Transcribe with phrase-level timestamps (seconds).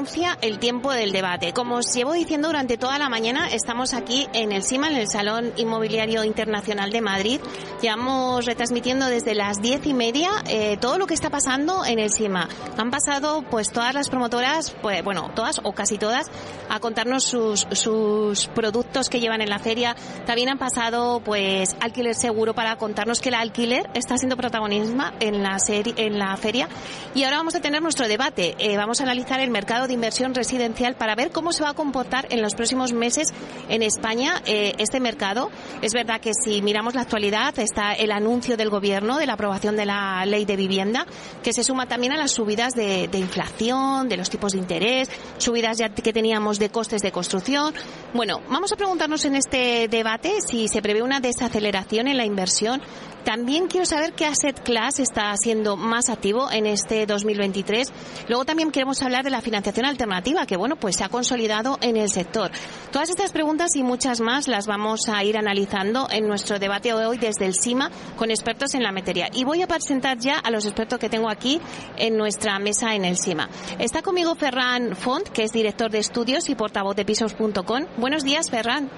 [0.00, 1.52] Anuncia el tiempo del debate.
[1.52, 5.08] Como os llevo diciendo durante toda la mañana, estamos aquí en el CIMA, en el
[5.08, 7.40] Salón Inmobiliario Internacional de Madrid.
[7.82, 12.10] Llevamos retransmitiendo desde las diez y media eh, todo lo que está pasando en el
[12.10, 12.48] CIMA.
[12.78, 16.30] Han pasado pues todas las promotoras, pues bueno, todas o casi todas,
[16.70, 19.96] a contarnos sus, sus productos que llevan en la feria.
[20.24, 25.42] También han pasado pues alquiler seguro para contarnos que el alquiler está siendo protagonismo en
[25.42, 26.70] la serie, en la feria.
[27.14, 28.54] Y ahora vamos a tener nuestro debate.
[28.58, 31.74] Eh, vamos a analizar el mercado de inversión residencial para ver cómo se va a
[31.74, 33.28] comportar en los próximos meses
[33.68, 35.50] en España eh, este mercado.
[35.82, 39.76] Es verdad que si miramos la actualidad está el anuncio del gobierno de la aprobación
[39.76, 41.06] de la ley de vivienda
[41.42, 45.10] que se suma también a las subidas de, de inflación, de los tipos de interés,
[45.38, 47.74] subidas ya que teníamos de costes de construcción.
[48.14, 52.80] Bueno, vamos a preguntarnos en este debate si se prevé una desaceleración en la inversión
[53.24, 57.92] también quiero saber qué asset class está siendo más activo en este 2023.
[58.28, 61.96] Luego también queremos hablar de la financiación alternativa, que bueno, pues se ha consolidado en
[61.96, 62.50] el sector.
[62.92, 67.18] Todas estas preguntas y muchas más las vamos a ir analizando en nuestro debate hoy
[67.18, 69.28] desde el CIMA con expertos en la materia.
[69.32, 71.60] Y voy a presentar ya a los expertos que tengo aquí
[71.96, 73.48] en nuestra mesa en el CIMA.
[73.78, 77.86] Está conmigo Ferran Font, que es director de estudios y portavoz de pisos.com.
[77.96, 78.90] Buenos días, Ferran.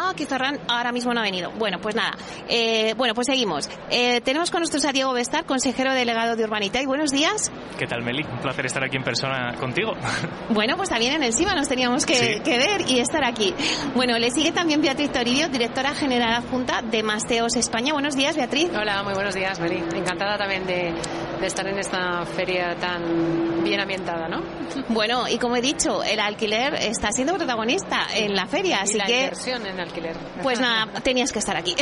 [0.00, 1.50] Ah, que Ferran ahora mismo no ha venido.
[1.58, 2.12] Bueno, pues nada.
[2.48, 3.68] Eh, bueno, pues seguimos.
[3.90, 6.80] Eh, tenemos con nosotros a Diego Bestar, consejero delegado de Urbanita.
[6.80, 7.50] Y buenos días.
[7.76, 8.22] ¿Qué tal, Meli?
[8.22, 9.92] Un placer estar aquí en persona contigo.
[10.50, 13.54] Bueno, pues también en el CIMA nos teníamos que, ver y estar aquí.
[13.94, 17.92] Bueno, le sigue también Beatriz Toribio, directora general adjunta de Masteos España.
[17.92, 18.70] Buenos días, Beatriz.
[18.74, 19.82] Hola, muy buenos días, Meli.
[19.94, 20.94] Encantada también de,
[21.40, 24.42] de estar en esta feria tan bien ambientada, ¿no?
[24.88, 28.98] Bueno, y como he dicho, el alquiler está siendo protagonista en la feria, así y
[28.98, 29.20] la que...
[29.24, 30.16] inversión en alquiler.
[30.42, 31.74] Pues nada, tenías que estar aquí.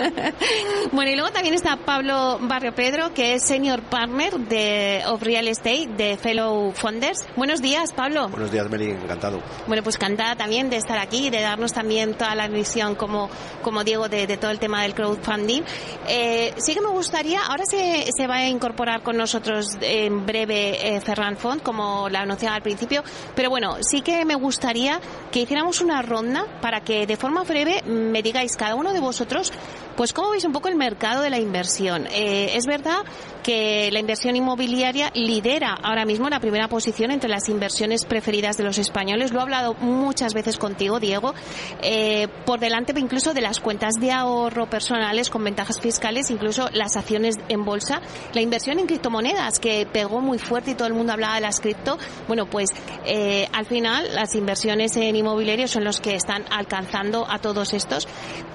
[0.92, 5.48] bueno, y luego también está Pablo Barrio Pedro, que es Senior Partner de of Real
[5.48, 7.26] Estate de Fellow Funders.
[7.36, 8.28] Buenos días, Pablo.
[8.28, 9.40] Buenos días, Meli, encantado.
[9.66, 13.28] Bueno, pues encantada también de estar aquí y de darnos también toda la visión como,
[13.62, 15.62] como Diego de, de todo el tema del crowdfunding.
[16.08, 20.96] Eh, sí que me gustaría, ahora se, se va a incorporar con nosotros en breve
[20.96, 23.02] eh, Ferran Font, como la anunciaba al principio,
[23.34, 27.82] pero bueno, sí que me gustaría que hiciéramos una ronda para que de forma breve
[27.86, 29.52] me digáis cada uno de vosotros,
[29.96, 32.06] pues cómo veis un poco el mercado de la inversión.
[32.10, 33.04] Eh, es verdad
[33.42, 38.64] que la inversión inmobiliaria lidera ahora mismo la primera posición entre las inversiones preferidas de
[38.64, 39.32] los españoles.
[39.32, 41.34] Lo he hablado muchas veces contigo, Diego,
[41.82, 46.96] eh, por delante incluso de las cuentas de ahorro personales con ventajas fiscales, incluso las
[46.96, 48.00] acciones en bolsa.
[48.34, 51.60] La inversión en criptomonedas, que pegó muy fuerte y todo el mundo hablaba de las
[51.60, 52.70] cripto, bueno, pues
[53.06, 58.06] eh, al final las inversiones en inmobiliario son los que están alcanzando a todos estos.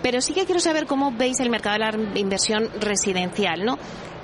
[0.02, 3.78] Pero sí que quiero saber cómo el mercado de la inversión residencial, ¿no?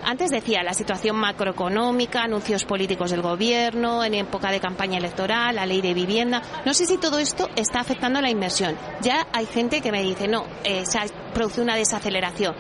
[0.03, 5.65] Antes decía la situación macroeconómica, anuncios políticos del gobierno, en época de campaña electoral, la
[5.65, 6.41] ley de vivienda.
[6.65, 8.75] No sé si todo esto está afectando la inversión.
[9.01, 12.55] Ya hay gente que me dice, no, eh, se ha producido una desaceleración.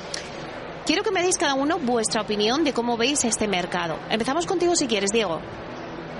[0.85, 3.97] Quiero que me deis cada uno vuestra opinión de cómo veis este mercado.
[4.09, 5.39] Empezamos contigo si quieres, Diego.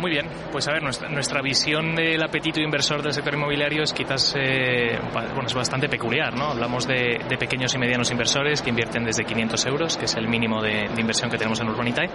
[0.02, 3.94] Muy bien, pues a ver, nuestra, nuestra visión del apetito inversor del sector inmobiliario es
[3.94, 6.46] quizás eh, bueno, es bastante peculiar, ¿no?
[6.46, 10.28] Hablamos de, de, pequeños y medianos inversores que invierten desde 500 euros, que es el
[10.28, 12.10] mínimo de, de inversión que tenemos en Urbanitae.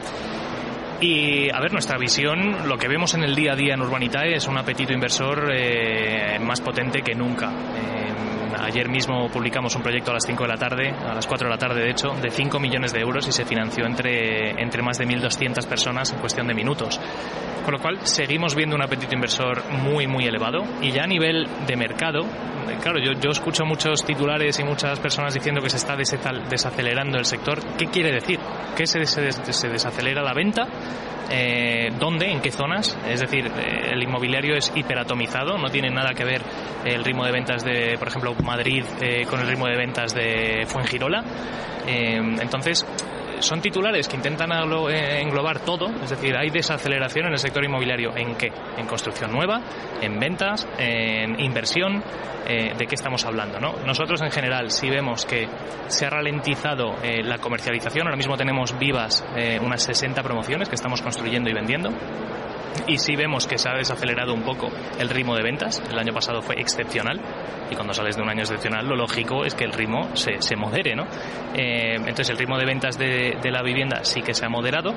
[1.00, 4.34] Y a ver, nuestra visión, lo que vemos en el día a día en Urbanitae
[4.34, 7.52] es un apetito inversor eh, más potente que nunca.
[7.52, 8.25] Eh,
[8.58, 11.50] Ayer mismo publicamos un proyecto a las 5 de la tarde, a las 4 de
[11.50, 14.98] la tarde de hecho, de 5 millones de euros y se financió entre, entre más
[14.98, 17.00] de 1.200 personas en cuestión de minutos.
[17.64, 21.46] Con lo cual seguimos viendo un apetito inversor muy, muy elevado y ya a nivel
[21.66, 22.24] de mercado,
[22.80, 27.24] claro, yo, yo escucho muchos titulares y muchas personas diciendo que se está desacelerando el
[27.24, 27.58] sector.
[27.76, 28.38] ¿Qué quiere decir?
[28.76, 30.66] ¿Que se, se, se desacelera la venta?
[31.30, 32.96] Eh, dónde, en qué zonas.
[33.08, 36.42] Es decir, eh, el inmobiliario es hiperatomizado, no tiene nada que ver
[36.84, 40.64] el ritmo de ventas de, por ejemplo, Madrid eh, con el ritmo de ventas de
[40.66, 41.24] Fuengirola.
[41.86, 42.86] Eh, entonces,
[43.40, 48.16] son titulares que intentan englobar todo, es decir, hay desaceleración en el sector inmobiliario.
[48.16, 48.52] ¿En qué?
[48.76, 49.60] En construcción nueva,
[50.00, 52.02] en ventas, en inversión.
[52.48, 53.58] Eh, ¿De qué estamos hablando?
[53.58, 53.74] ¿no?
[53.84, 55.48] Nosotros, en general, si vemos que
[55.88, 60.76] se ha ralentizado eh, la comercialización, ahora mismo tenemos vivas eh, unas 60 promociones que
[60.76, 61.90] estamos construyendo y vendiendo.
[62.86, 64.68] Y sí vemos que se ha desacelerado un poco
[64.98, 65.82] el ritmo de ventas.
[65.90, 67.20] El año pasado fue excepcional
[67.70, 70.56] y cuando sales de un año excepcional lo lógico es que el ritmo se, se
[70.56, 71.04] modere, ¿no?
[71.54, 74.94] Eh, entonces el ritmo de ventas de, de, la vivienda sí que se ha moderado,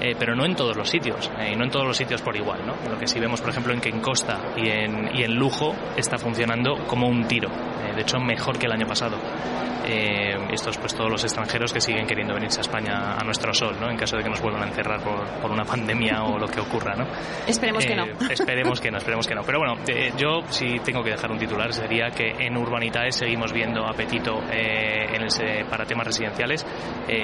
[0.00, 2.36] eh, pero no en todos los sitios eh, y no en todos los sitios por
[2.36, 2.74] igual, ¿no?
[2.90, 5.74] Lo que sí vemos, por ejemplo, en que en Costa y en, y en Lujo
[5.96, 7.50] está funcionando como un tiro,
[7.94, 9.16] de hecho mejor que el año pasado.
[10.50, 13.88] Estos pues todos los extranjeros que siguen queriendo venirse a España a nuestro sol, ¿no?
[13.88, 16.58] En caso de que nos vuelvan a encerrar por, por una pandemia o lo que
[16.60, 17.06] ocurra, ¿no?
[17.46, 18.04] Esperemos eh, que no.
[18.30, 19.42] esperemos que no, esperemos que no.
[19.42, 23.52] Pero bueno, eh, yo si tengo que dejar un titular sería que en Urbanitae seguimos
[23.52, 26.66] viendo apetito eh, en ese, para temas residenciales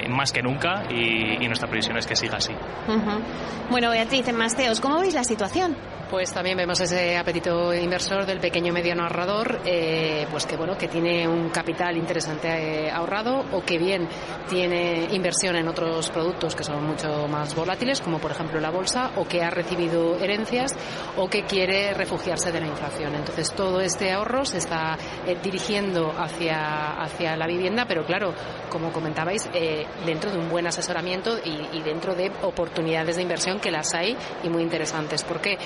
[0.09, 2.53] más que nunca y, y, nuestra previsión es que siga así.
[2.53, 3.19] Uh -huh.
[3.69, 5.75] Bueno, Beatriz, en Masteos, ¿cómo veis la situación?
[6.13, 10.87] Pues también vemos ese apetito inversor del pequeño mediano ahorrador, eh, pues que bueno, que
[10.87, 14.07] tiene un capital interesante eh, ahorrado o que bien
[14.47, 19.09] tiene inversión en otros productos que son mucho más volátiles, como por ejemplo la bolsa,
[19.15, 20.75] o que ha recibido herencias
[21.17, 23.15] o que quiere refugiarse de la inflación.
[23.15, 24.97] Entonces todo este ahorro se está
[25.27, 28.33] eh, dirigiendo hacia, hacia la vivienda, pero claro,
[28.69, 33.69] como comentabais, eh, dentro de un buen asesoramiento y, dentro de oportunidades de inversión que
[33.69, 35.23] las hay y muy interesantes.
[35.23, 35.57] ¿Por qué?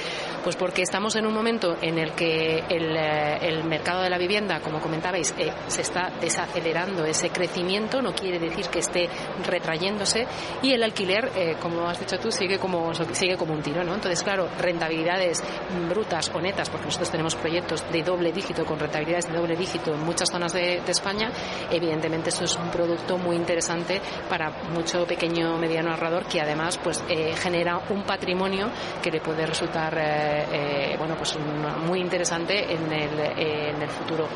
[0.43, 4.59] Pues porque estamos en un momento en el que el, eh, mercado de la vivienda,
[4.61, 5.33] como comentabais,
[5.67, 9.09] se está desacelerando ese crecimiento, no quiere decir que esté
[9.45, 10.25] retrayéndose,
[10.61, 13.93] y el alquiler, como has dicho tú, sigue como, sigue como un tiro, ¿no?
[14.23, 15.43] Claro, rentabilidades
[15.89, 19.93] brutas o netas, porque nosotros tenemos proyectos de doble dígito, con rentabilidades de doble dígito
[19.93, 21.31] en muchas zonas de, España,
[21.69, 27.03] evidentemente esto es un producto muy interesante para mucho pequeño mediano ahorrador que además pues
[27.09, 28.69] eh, genera un patrimonio
[29.01, 31.37] que le puede resultar eh, bueno, pues
[31.85, 34.27] muy interesante en el, eh, en el futuro.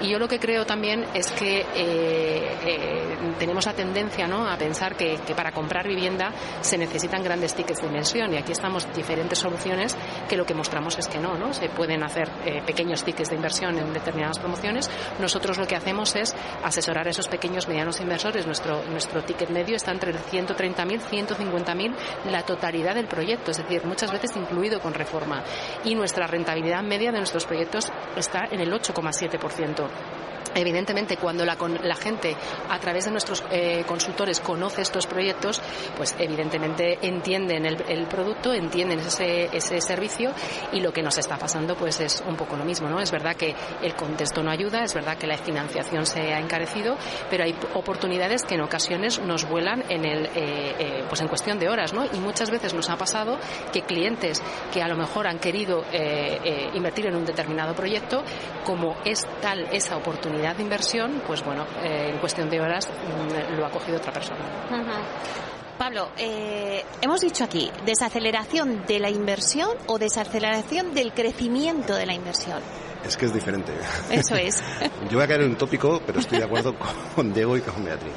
[0.00, 4.48] Y yo lo que creo también es que eh, tenemos la tendencia ¿no?
[4.48, 8.52] a pensar que, que, para comprar vivienda se necesitan grandes tickets de inversión y aquí
[8.52, 9.94] estamos diferentes soluciones
[10.28, 11.52] que lo que mostramos es que no, ¿no?
[11.52, 12.30] se pueden hacer
[12.66, 14.90] pequeños tickets de inversión en determinadas promociones.
[15.20, 18.46] Nosotros lo que hacemos es asesorar a esos pequeños medianos inversores.
[18.46, 21.94] Nuestro, nuestro ticket medio está entre 130.000 150.000
[22.30, 25.42] la totalidad del proyecto, es decir, muchas veces incluido con reforma
[25.84, 29.88] y nuestra rentabilidad media de nuestros proyectos está en el 8,7%.
[30.54, 32.36] Evidentemente, cuando la, la, gente
[32.68, 35.60] a través de nuestros eh, consultores conoce estos proyectos,
[35.96, 40.32] pues evidentemente entienden el, producto, entienden ese, ese, servicio
[40.72, 43.00] y lo que nos está pasando pues es un poco lo mismo, ¿no?
[43.00, 46.96] Es verdad que el contexto no ayuda, es verdad que la financiación se ha encarecido,
[47.30, 50.30] pero hay oportunidades que en ocasiones nos vuelan en el, eh,
[50.78, 52.04] eh, pues en cuestión de horas, ¿no?
[52.04, 53.38] Y muchas veces nos ha pasado
[53.72, 54.42] que clientes
[54.72, 58.22] que a lo mejor han querido eh, invertir en un determinado proyecto,
[58.64, 63.56] como es tal esa oportunidad de inversión, pues bueno, eh, en cuestión de horas mmm,
[63.56, 64.40] lo ha cogido otra persona.
[64.70, 65.44] Uh -huh.
[65.78, 72.14] Pablo, eh, hemos dicho aquí, desaceleración de la inversión o desaceleración del crecimiento de la
[72.14, 72.60] inversión.
[73.04, 73.72] Es que es diferente.
[74.10, 74.62] Eso es.
[75.10, 76.74] Yo voy a caer en un tópico, pero estoy de acuerdo
[77.14, 78.14] con Diego y con Beatriz.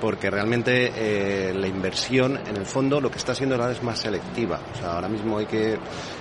[0.00, 4.00] Porque realmente eh, la inversión, en el fondo, lo que está siendo ahora es más
[4.00, 4.60] selectiva.
[4.74, 5.78] O sea, ahora mismo hay que,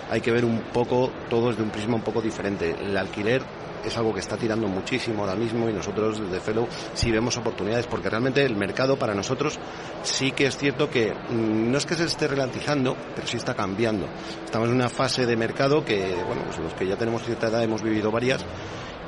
[0.10, 2.74] hay que ver un poco, todo desde un prisma un poco diferente.
[2.80, 3.42] El alquiler
[3.86, 7.88] es algo que está tirando muchísimo ahora mismo y nosotros desde Fellow sí vemos oportunidades
[7.88, 9.60] porque realmente el mercado para nosotros
[10.04, 14.08] sí que es cierto que no es que se esté ralentizando, pero sí está cambiando.
[14.44, 17.64] Estamos en una fase de mercado que, bueno, pues los que ya tenemos cierta edad
[17.64, 18.46] hemos vivido varias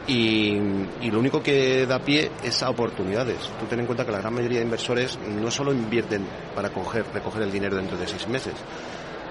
[0.08, 0.58] y,
[1.10, 3.38] lo único que da pie es a oportunidades.
[3.60, 7.06] Tú ten en cuenta que la gran mayoría de inversores no solo invierten para coger,
[7.14, 8.54] recoger el dinero dentro de seis meses,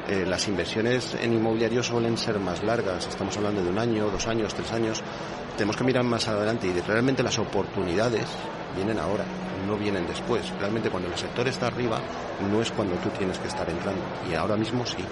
[0.09, 4.27] eh, las inversiones en inmobiliario suelen ser más largas, estamos hablando de un año, dos
[4.29, 5.03] años, tres años,
[5.57, 8.27] tenemos que mirar más adelante y realmente las oportunidades
[8.77, 9.25] vienen ahora,
[9.67, 10.49] no vienen después.
[10.61, 12.01] Realmente cuando el sector está arriba
[12.51, 15.05] no es cuando tú tienes que estar entrando y ahora mismo sí.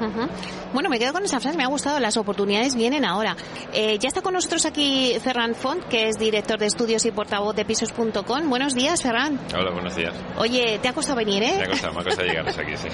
[0.00, 0.28] Uh -huh.
[0.72, 3.36] Bueno, me quedo con esa frase, me ha gustado, las oportunidades vienen ahora.
[3.72, 7.54] Eh, ya está con nosotros aquí Ferran Font, que es director de estudios y portavoz
[7.54, 8.48] de pisos.com.
[8.50, 9.38] Buenos días, Ferran.
[9.56, 10.12] Hola, buenos días.
[10.36, 11.54] Oye, ¿te ha costado venir, eh?
[11.58, 12.88] Me ha costado, me ha costado llegar hasta aquí, sí.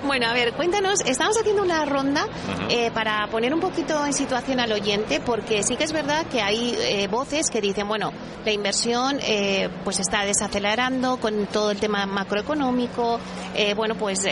[0.06, 2.66] bueno, a ver, cuéntanos, estamos haciendo una ronda uh -huh.
[2.68, 6.42] eh, para poner un poquito en situación al oyente, porque sí que es verdad que
[6.42, 8.12] hay eh, voces que dicen, bueno,
[8.44, 13.18] la inversión eh, pues está desacelerando con todo el tema macroeconómico,
[13.54, 14.24] eh, bueno, pues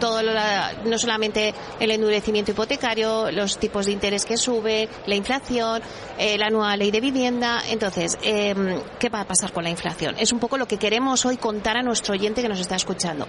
[0.00, 0.32] todo lo,
[0.84, 5.82] no solamente el endurecimiento hipotecario, los tipos de interés que sube, la inflación,
[6.18, 7.62] eh, la nueva ley de vivienda.
[7.68, 8.54] Entonces, eh,
[8.98, 10.16] ¿qué va a pasar con la inflación?
[10.18, 13.26] Es un poco lo que queremos hoy contar a nuestro oyente que nos está escuchando.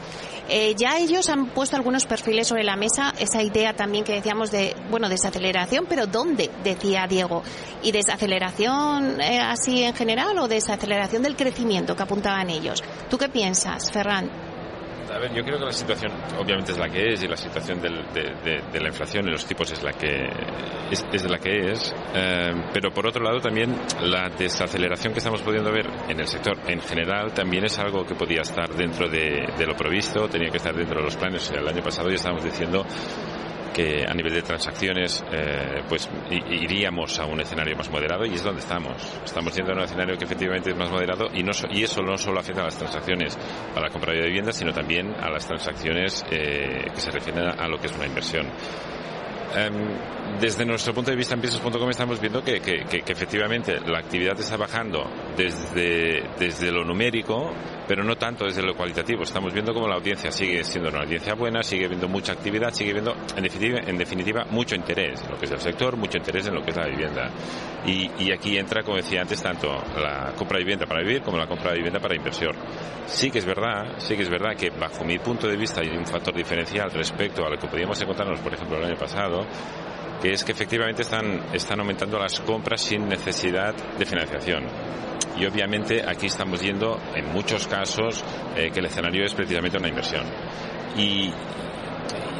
[0.50, 4.52] Eh, ya ellos han puesto algunos perfiles sobre la mesa, esa idea también que decíamos
[4.52, 6.50] de, bueno, desaceleración, pero ¿dónde?
[6.64, 7.44] Decía Diego.
[7.84, 12.84] ¿Y desaceleración eh, así en general o desaceleración del crecimiento que apuntaban ellos?
[13.10, 14.47] ¿Tú qué piensas, Ferran?
[15.18, 17.82] A ver, yo creo que la situación obviamente es la que es y la situación
[17.82, 20.30] del, de, la inflación y los tipos es la que
[20.92, 25.42] es, es la que es, eh, pero por otro lado también la desaceleración que estamos
[25.42, 29.48] pudiendo ver en el sector en general también es algo que podía estar dentro de,
[29.58, 31.50] de lo previsto, tenía que estar dentro de los planes.
[31.50, 32.86] El año pasado ya estábamos diciendo
[33.74, 38.44] que a nivel de transacciones eh, pues iríamos a un escenario más moderado y es
[38.44, 38.96] donde estamos.
[39.24, 42.18] Estamos yendo a un escenario que efectivamente es más moderado y, no, y eso no
[42.18, 43.38] solo afecta a las transacciones
[43.74, 47.68] para la compra de viviendas, sino también a las transacciones eh, que se refieren a
[47.68, 48.48] lo que es una inversión.
[49.56, 53.80] Um, desde nuestro punto de vista en pisos.com estamos viendo que, que, que, que, efectivamente
[53.80, 57.52] la actividad está bajando desde, desde lo numérico,
[57.88, 59.24] pero no tanto desde lo cualitativo.
[59.24, 62.94] Estamos viendo como la audiencia sigue siendo una audiencia buena, sigue viendo mucha actividad, sigue
[62.94, 66.46] viendo en definitiva, en definitiva mucho interés en lo que es el sector, mucho interés
[66.48, 67.32] en lo que es la vivienda.
[67.86, 71.38] Y, y aquí entra, como decía antes, tanto la compra de vivienda para vivir como
[71.38, 72.56] la compra de vivienda para inversión.
[73.08, 75.90] Sí que es verdad, sí que es verdad que bajo mi punto de vista hay
[75.90, 79.37] un factor diferencial respecto a lo que podíamos encontrarnos, por ejemplo, el año pasado,
[80.22, 84.66] que es que efectivamente están, están aumentando las compras sin necesidad de financiación.
[85.38, 88.24] Y obviamente aquí estamos yendo, en muchos casos,
[88.56, 90.26] eh, que el escenario es precisamente una inversión.
[90.98, 91.32] Y,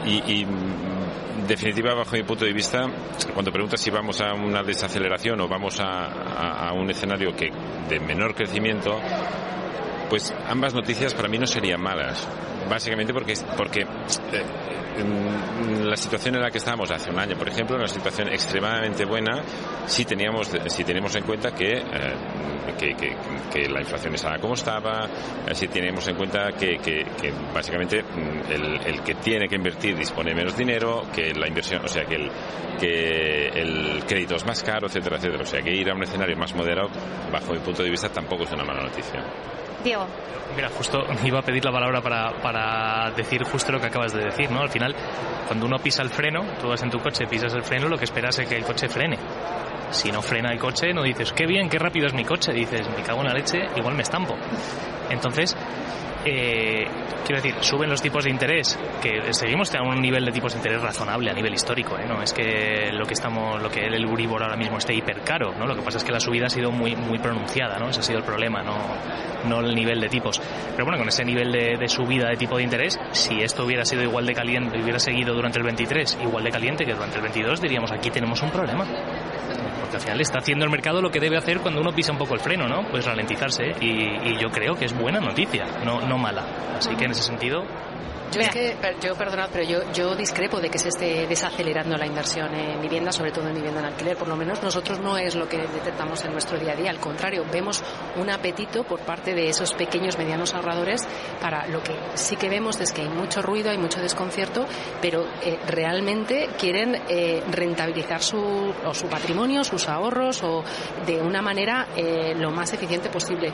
[0.06, 2.88] y, en definitiva, bajo mi punto de vista,
[3.34, 7.52] cuando preguntas si vamos a una desaceleración o vamos a, a, a un escenario que
[7.88, 9.00] de menor crecimiento,
[10.10, 12.28] pues ambas noticias para mí no serían malas.
[12.70, 14.44] Básicamente porque, porque eh,
[15.84, 19.42] la situación en la que estábamos hace un año, por ejemplo, una situación extremadamente buena
[19.86, 21.84] si teníamos, si tenemos en cuenta que, eh,
[22.78, 23.16] que, que,
[23.52, 25.06] que, la inflación estaba como estaba,
[25.48, 27.06] eh, si tenemos en cuenta que,
[27.54, 31.88] básicamente mm, el, el, que tiene que invertir dispone menos dinero, que la inversión, o
[31.88, 32.32] sea, que el,
[32.80, 35.44] que el crédito es más caro, etcétera, etcétera.
[35.44, 36.90] O sea, que ir a un escenario más moderado,
[37.32, 39.24] bajo mi punto de vista, tampoco es una mala noticia.
[39.84, 40.08] Diego.
[40.56, 44.26] Mira, justo iba a pedir la palabra para, para decir justo lo que acabas de
[44.26, 44.62] decir, ¿no?
[44.62, 44.96] Al final,
[45.46, 48.06] cuando uno pisa el freno, tú vas en tu coche, pisas el freno, lo que
[48.06, 49.18] esperas es que el coche frene.
[49.92, 52.52] Si no frena el coche, no dices, qué bien, qué rápido es mi coche.
[52.52, 54.36] Dices, me cago en la leche, igual me estampo.
[55.10, 55.56] Entonces,
[56.30, 56.88] eh,
[57.26, 60.60] quiero decir, suben los tipos de interés, que seguimos a un nivel de tipos de
[60.60, 62.06] interés razonable a nivel histórico, ¿eh?
[62.08, 65.54] no es que lo que estamos, lo que el Euribor ahora mismo esté hiper caro,
[65.58, 65.68] ¿no?
[65.68, 67.90] Lo que pasa es que la subida ha sido muy muy pronunciada, ¿no?
[67.90, 68.78] Ese ha sido el problema, no,
[69.48, 70.42] no el nivel de tipos.
[70.72, 73.86] Pero bueno, con ese nivel de, de subida de tipo de interés, si esto hubiera
[73.86, 77.24] sido igual de caliente, hubiera seguido durante el 23 igual de caliente que durante el
[77.24, 78.86] 22, diríamos aquí tenemos un problema
[79.88, 82.18] porque al final está haciendo el mercado lo que debe hacer cuando uno pisa un
[82.18, 82.84] poco el freno, ¿no?
[82.90, 86.44] Pues ralentizarse y, y yo creo que es buena noticia, no, no mala.
[86.78, 87.64] Así que en ese sentido
[88.38, 92.06] yo es que, yo perdonad, pero yo, yo discrepo de que se esté desacelerando la
[92.06, 94.18] inversión en vivienda, sobre todo en vivienda en alquiler.
[94.18, 96.90] Por lo menos nosotros no es lo que detectamos en nuestro día a día.
[96.90, 97.84] Al contrario, vemos
[98.16, 101.08] un apetito por parte de esos pequeños, medianos ahorradores
[101.42, 104.66] para lo que sí que vemos es que hay mucho ruido, hay mucho desconcierto,
[105.02, 110.64] pero eh, realmente quieren eh, rentabilizar su, o su patrimonio, sus ahorros o
[111.06, 113.52] de una manera eh, lo más eficiente posible.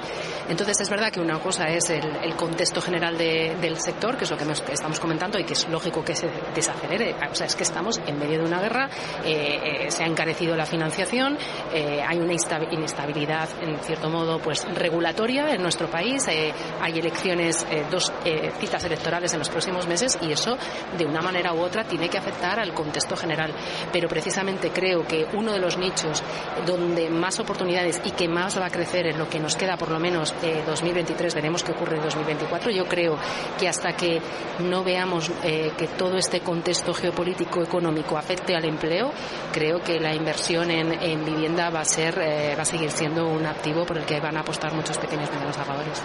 [0.49, 4.25] Entonces es verdad que una cosa es el, el contexto general de, del sector, que
[4.25, 7.15] es lo que nos estamos comentando y que es lógico que se desacelere.
[7.31, 8.89] O sea, es que estamos en medio de una guerra,
[9.23, 11.37] eh, eh, se ha encarecido la financiación,
[11.73, 12.33] eh, hay una
[12.71, 18.11] inestabilidad, en cierto modo, pues regulatoria en nuestro país, hay elecciones, dos
[18.59, 20.57] citas electorales en los próximos meses y eso,
[20.97, 23.53] de una manera u otra, tiene que afectar al contexto general.
[23.91, 26.23] Pero precisamente creo que uno de los nichos
[26.65, 29.91] donde más oportunidades y que más va a crecer en lo que nos queda, por
[29.91, 30.33] lo menos
[30.65, 33.17] 2023, veremos qué ocurre en 2024, yo creo
[33.59, 34.21] que hasta que
[34.59, 39.11] no veamos eh, que todo este contexto geopolítico económico afecte al empleo,
[39.51, 43.27] creo que la inversión en, en vivienda va a ser eh, va a seguir siendo
[43.27, 46.01] un activo por el que van a apostar muchos pequeños y medianos ahorradores.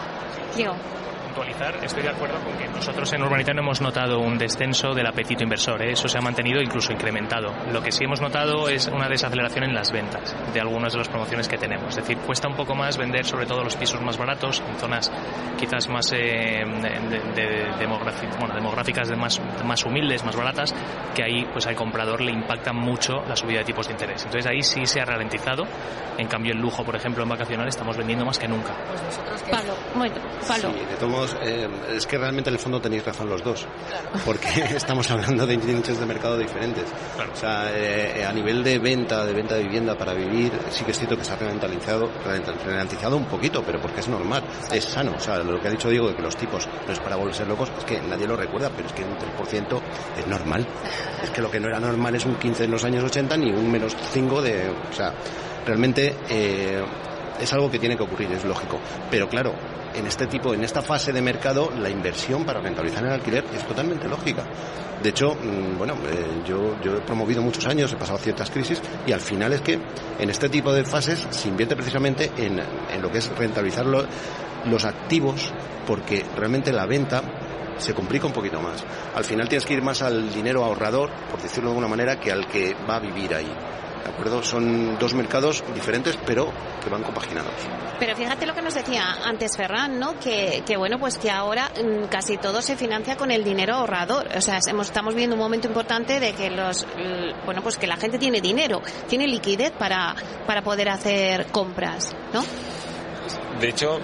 [0.57, 0.75] Diego
[1.39, 5.45] puntualizar, estoy de acuerdo con que nosotros en Urbanitario hemos notado un descenso del apetito
[5.45, 5.93] inversor, ¿eh?
[5.93, 7.55] eso se ha mantenido incluso incrementado.
[7.73, 11.09] Lo que sí hemos notado es una desaceleración en las ventas de algunas de las
[11.09, 14.19] promociones que tenemos, es decir, cuesta un poco más vender sobre todo los pisos más
[14.19, 15.13] baratos en zonas
[15.59, 20.75] quizás más eh, de, de, demográficas, bueno, demográficas de más, más humildes, más baratas,
[21.15, 24.25] que ahí pues al comprador le impacta mucho la subida de tipos de interés.
[24.25, 25.65] Entonces ahí sí se ha ralentizado,
[26.17, 28.75] en cambio el lujo, por ejemplo, en vacacional estamos vendiendo más que nunca.
[28.89, 30.15] Pues nosotros Pablo, bueno,
[30.47, 30.73] Pablo.
[30.73, 30.97] Sí, de
[31.43, 34.11] eh, es que realmente en el fondo tenéis razón los dos, claro.
[34.25, 36.85] porque estamos hablando de nichos de mercado diferentes.
[37.15, 37.33] Claro.
[37.33, 40.93] O sea, eh, a nivel de venta, de venta de vivienda para vivir, sí que
[40.93, 44.43] es cierto que se ha ralentizado, ralentizado un poquito, pero porque es normal,
[44.73, 45.15] es sano.
[45.17, 47.45] O sea, lo que ha dicho Diego de que los tipos no es para volverse
[47.47, 49.81] locos, es que nadie lo recuerda, pero es que un 3%
[50.19, 50.67] es normal.
[51.23, 53.51] Es que lo que no era normal es un 15 en los años 80 ni
[53.51, 54.71] un menos 5 de...
[54.91, 55.13] O sea,
[55.67, 56.15] realmente...
[56.29, 56.83] Eh,
[57.41, 58.79] es algo que tiene que ocurrir, es lógico.
[59.11, 59.55] Pero claro,
[59.99, 63.67] en este tipo, en esta fase de mercado, la inversión para rentabilizar el alquiler es
[63.67, 64.45] totalmente lógica.
[65.03, 69.13] De hecho, mm, bueno, eh, yo, he promovido muchos años, he pasado ciertas crisis y
[69.13, 69.79] al final es que
[70.19, 74.85] en este tipo de fases se invierte precisamente en, en lo que es rentabilizar los
[74.85, 75.53] activos
[75.87, 77.23] porque realmente la venta
[77.79, 78.85] se complica un poquito más.
[79.15, 82.33] Al final tienes que ir más al dinero ahorrador, por decirlo de alguna manera, que
[82.33, 83.51] al que va a vivir ahí.
[84.09, 84.43] ¿De acuerdo?
[84.43, 86.51] Son dos mercados diferentes, pero
[86.83, 87.53] que van compaginados.
[87.99, 90.19] Pero fíjate lo que nos decía antes Ferran, ¿no?
[90.19, 94.27] Que, que bueno, pues que ahora mm, casi todo se financia con el dinero ahorrador.
[94.35, 96.87] O sea, estamos viendo un momento importante de que los,
[97.45, 100.15] bueno, pues que la gente tiene dinero, tiene liquidez para,
[100.47, 102.43] para poder hacer compras, ¿no?
[103.61, 104.01] De hecho,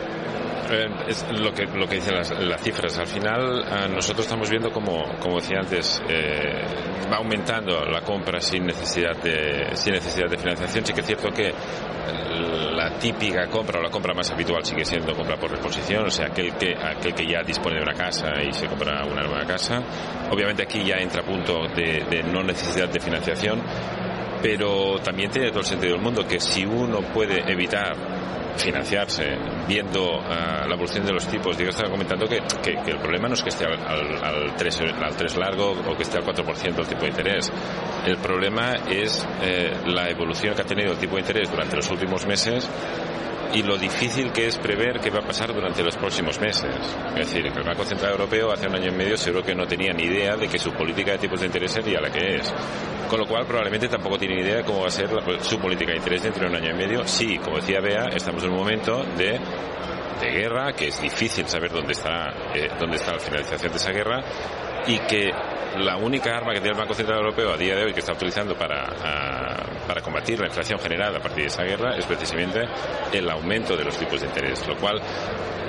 [0.71, 2.99] eh, es lo que lo que dicen las, cifras.
[2.99, 6.64] Al final eh, nosotros estamos viendo como como decía antes eh,
[7.11, 10.87] va aumentando la compra sin necesidad de sin necesidad de financiación.
[10.87, 11.52] Sí que es cierto que
[12.75, 16.26] la típica compra o la compra más habitual sigue siendo compra por reposición, o sea
[16.26, 19.80] aquel que aquel que ya dispone de una casa y se compra una nueva casa.
[20.30, 23.62] Obviamente aquí ya entra punto de, de no necesidad de financiación
[24.44, 27.96] pero también tiene todo el sentido del mundo que si uno puede evitar
[28.58, 29.24] financiarse
[29.66, 31.56] viendo uh, la evolución de los tipos.
[31.56, 34.54] Digo, estaba comentando que, que, que, el problema no es que esté al, al, al,
[34.54, 37.50] 3, al 3 largo o que esté al 4% el tipo de interés.
[38.04, 41.90] El problema es eh, la evolución que ha tenido el tipo de interés durante los
[41.90, 42.68] últimos meses
[43.54, 46.75] y lo difícil que es prever qué va a pasar durante los próximos meses.
[47.11, 49.66] Es decir, que el Banco Central Europeo hace un año y medio seguro que no
[49.66, 52.52] tenía ni idea de que su política de tipos de interés sería la que es.
[53.08, 55.08] Con lo cual probablemente tampoco tiene idea de cómo va a ser
[55.42, 57.06] su política de interés dentro de un año y medio.
[57.06, 59.38] Sí, como decía Bea, estamos en un momento de
[60.20, 63.90] de guerra, que es difícil saber dónde está, eh, dónde está la finalización de esa
[63.90, 64.23] guerra
[64.86, 65.32] y que
[65.78, 68.12] la única arma que tiene el Banco Central Europeo a día de hoy que está
[68.12, 72.60] utilizando para, uh, para combatir la inflación generada a partir de esa guerra es precisamente
[73.12, 75.00] el aumento de los tipos de interés, lo cual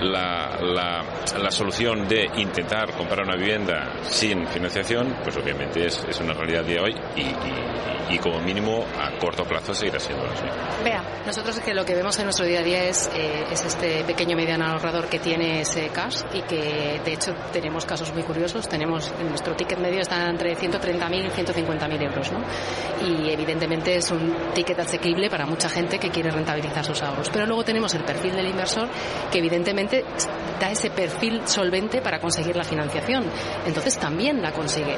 [0.01, 6.33] la, la, solución de intentar comprar una vivienda sin financiación, pues obviamente es, es una
[6.33, 10.43] realidad de hoy y, y, como mínimo a corto plazo seguirá siendo así.
[10.83, 14.03] Vea, nosotros que lo que vemos en nuestro día a día es, eh, es este
[14.03, 18.67] pequeño mediano ahorrador que tiene ese cash y que de hecho tenemos casos muy curiosos,
[18.67, 22.39] tenemos en nuestro ticket medio está entre 130.000 y 150.000 euros, ¿no?
[23.07, 27.29] Y evidentemente es un ticket asequible para mucha gente que quiere rentabilizar sus ahorros.
[27.29, 28.87] Pero luego tenemos el perfil del inversor
[29.31, 30.03] que evidentemente
[30.59, 33.25] da ese perfil solvente para conseguir la financiación.
[33.65, 34.95] Entonces también la consigue.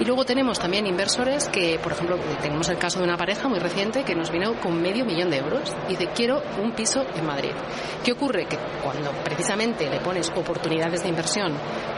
[0.00, 3.58] Y luego tenemos también inversores que, por ejemplo, tenemos el caso de una pareja muy
[3.58, 7.26] reciente que nos vino con medio millón de euros y dice, quiero un piso en
[7.26, 7.50] Madrid.
[8.04, 8.46] ¿Qué ocurre?
[8.46, 11.54] Que cuando precisamente le pones oportunidades de inversión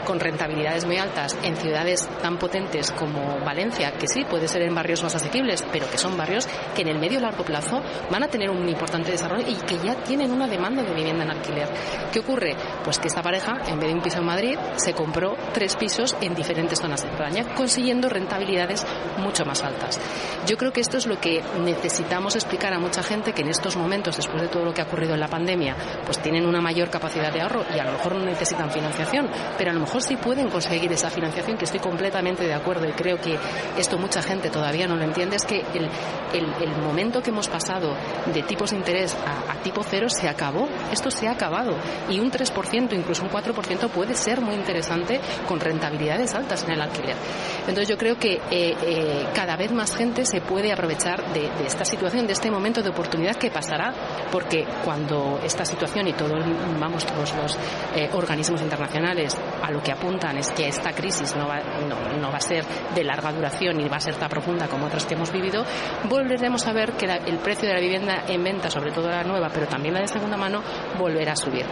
[0.07, 4.73] con rentabilidades muy altas en ciudades tan potentes como Valencia, que sí puede ser en
[4.73, 8.27] barrios más asequibles, pero que son barrios que en el medio largo plazo van a
[8.27, 11.69] tener un importante desarrollo y que ya tienen una demanda de vivienda en alquiler.
[12.11, 12.55] ¿Qué ocurre?
[12.83, 16.17] Pues que esta pareja, en vez de un piso en Madrid, se compró tres pisos
[16.21, 18.83] en diferentes zonas de España, consiguiendo rentabilidades
[19.19, 19.99] mucho más altas.
[20.45, 23.75] Yo creo que esto es lo que necesitamos explicar a mucha gente que en estos
[23.75, 25.75] momentos, después de todo lo que ha ocurrido en la pandemia,
[26.05, 29.71] pues tienen una mayor capacidad de ahorro y a lo mejor no necesitan financiación, pero
[29.71, 33.17] a lo mejor sí pueden conseguir esa financiación, que estoy completamente de acuerdo y creo
[33.19, 33.37] que
[33.77, 35.89] esto mucha gente todavía no lo entiende, es que el,
[36.33, 37.93] el, momento que hemos pasado
[38.33, 41.75] de tipos de interés a, a tipo cero se acabó, esto se ha acabado.
[42.09, 46.81] Y un 3%, incluso un 4% puede ser muy interesante con rentabilidades altas en el
[46.81, 47.15] alquiler.
[47.61, 51.65] Entonces yo creo que eh, eh, cada vez más gente se puede aprovechar de, de,
[51.65, 53.93] esta situación, de este momento de oportunidad que pasará,
[54.31, 56.35] porque cuando esta situación y todo,
[56.79, 57.57] vamos, todos los
[57.95, 62.31] eh, organismos internacionales a lo que apuntan es que esta crisis no va, no, no
[62.31, 62.63] va a ser
[62.93, 65.63] de larga duración ni va a ser tan profunda como otras que hemos vivido,
[66.07, 69.23] volveremos a ver que la, el precio de la vivienda en venta, sobre todo la
[69.23, 70.61] nueva, pero también la de segunda mano,
[70.97, 71.65] volverá a subir.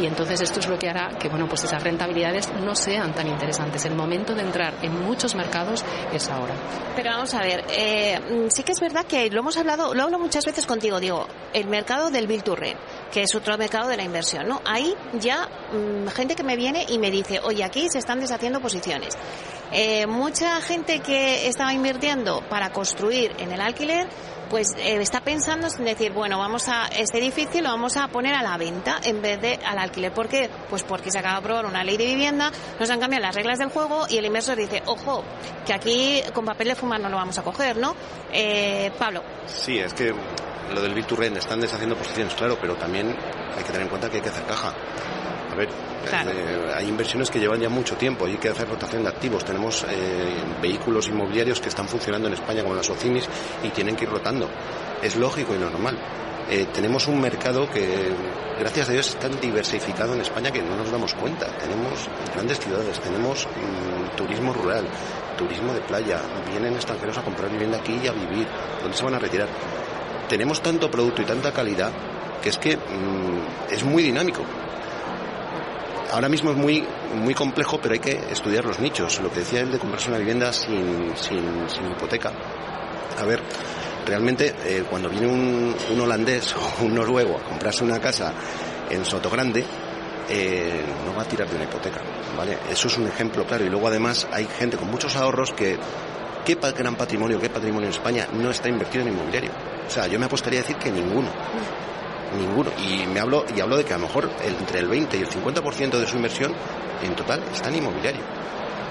[0.00, 3.26] Y entonces esto es lo que hará que bueno, pues esas rentabilidades no sean tan
[3.28, 3.84] interesantes.
[3.84, 6.54] El momento de entrar en muchos mercados es ahora.
[6.94, 8.01] Pero vamos a ver, eh,
[8.48, 11.66] sí que es verdad que lo hemos hablado, lo hablo muchas veces contigo, digo, el
[11.66, 12.78] mercado del Bill to Rent,
[13.12, 14.60] que es otro mercado de la inversión, ¿no?
[14.64, 18.60] Ahí ya mmm, gente que me viene y me dice, oye, aquí se están deshaciendo
[18.60, 19.16] posiciones.
[19.72, 24.06] Eh, mucha gente que estaba invirtiendo para construir en el alquiler
[24.52, 28.34] pues eh, está pensando en decir, bueno, vamos a este edificio lo vamos a poner
[28.34, 30.12] a la venta en vez de al alquiler.
[30.12, 30.50] ¿Por qué?
[30.68, 33.58] Pues porque se acaba de aprobar una ley de vivienda, nos han cambiado las reglas
[33.58, 35.24] del juego y el inversor dice, ojo,
[35.64, 37.96] que aquí con papel de fumar no lo vamos a coger, ¿no?
[38.30, 39.22] Eh, Pablo.
[39.46, 40.14] Sí, es que
[40.74, 43.16] lo del Virturrent están deshaciendo posiciones, claro, pero también
[43.56, 44.74] hay que tener en cuenta que hay que hacer caja.
[45.52, 45.68] A ver,
[46.08, 46.30] claro.
[46.30, 49.44] eh, hay inversiones que llevan ya mucho tiempo y hay que hacer rotación de activos.
[49.44, 53.28] Tenemos eh, vehículos inmobiliarios que están funcionando en España como las OCIMIS
[53.62, 54.48] y tienen que ir rotando.
[55.02, 55.98] Es lógico y normal.
[56.50, 58.10] eh, tenemos un mercado que,
[58.58, 61.46] gracias a Dios, es tan diversificado en España que no nos damos cuenta.
[61.58, 64.84] Tenemos grandes ciudades, tenemos mm, turismo rural,
[65.36, 68.46] turismo de playa, vienen extranjeros a comprar vivienda aquí y a vivir.
[68.80, 69.48] ¿Dónde se van a retirar?
[70.28, 71.90] Tenemos tanto producto y tanta calidad
[72.42, 74.42] que es que mm, es muy dinámico.
[76.12, 79.18] Ahora mismo es muy, muy complejo, pero hay que estudiar los nichos.
[79.20, 82.30] Lo que decía él de comprarse una vivienda sin, sin, hipoteca.
[83.18, 83.40] A ver,
[84.04, 88.34] realmente eh, cuando viene un, un, holandés o un noruego a comprarse una casa
[88.90, 89.64] en Sotogrande,
[90.28, 92.02] eh, no va a tirar de una hipoteca,
[92.36, 92.58] ¿vale?
[92.70, 93.64] Eso es un ejemplo claro.
[93.64, 95.78] Y luego además hay gente con muchos ahorros que
[96.44, 99.50] ¿qué gran patrimonio, qué patrimonio en España no está invertido en inmobiliario?
[99.86, 101.30] O sea, yo me apostaría a decir que ninguno.
[102.36, 102.70] Ninguno.
[102.78, 105.28] Y me hablo, y hablo de que a lo mejor entre el 20 y el
[105.28, 106.52] 50% de su inversión
[107.02, 108.22] en total está en inmobiliario.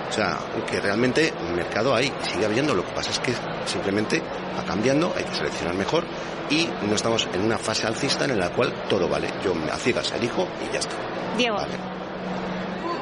[0.10, 0.38] O sea,
[0.70, 2.76] que realmente mercado hay, sigue habiendo.
[2.76, 3.34] Lo que pasa es que
[3.66, 4.22] simplemente
[4.58, 6.04] va cambiando, hay que seleccionar mejor
[6.50, 9.30] y no estamos en una fase alcista en la cual todo vale.
[9.42, 10.96] Yo a ciegas elijo y ya está.
[11.38, 11.56] Diego.
[11.56, 12.02] Vale.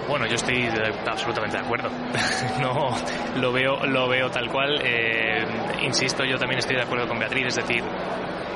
[0.08, 0.68] Bueno, yo estoy
[1.06, 1.90] absolutamente de acuerdo.
[2.62, 2.96] no
[3.40, 4.80] lo veo, lo veo tal cual.
[4.84, 5.46] Eh,
[5.82, 8.49] insisto, yo también estoy de acuerdo con Beatriz, es decir, eh,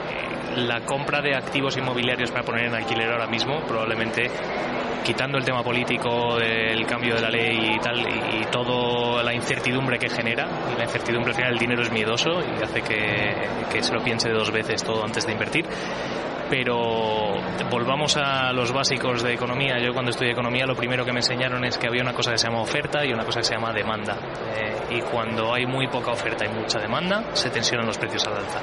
[0.55, 4.29] la compra de activos inmobiliarios para poner en alquiler ahora mismo probablemente
[5.03, 9.99] quitando el tema político del cambio de la ley y tal y toda la incertidumbre
[9.99, 13.35] que genera y la incertidumbre al final el dinero es miedoso y hace que,
[13.71, 15.65] que se lo piense dos veces todo antes de invertir
[16.49, 17.33] pero
[17.71, 19.79] volvamos a los básicos de economía.
[19.79, 22.37] Yo cuando estudié economía lo primero que me enseñaron es que había una cosa que
[22.37, 24.17] se llama oferta y una cosa que se llama demanda.
[24.55, 28.37] Eh, y cuando hay muy poca oferta y mucha demanda, se tensionan los precios al
[28.37, 28.59] alza.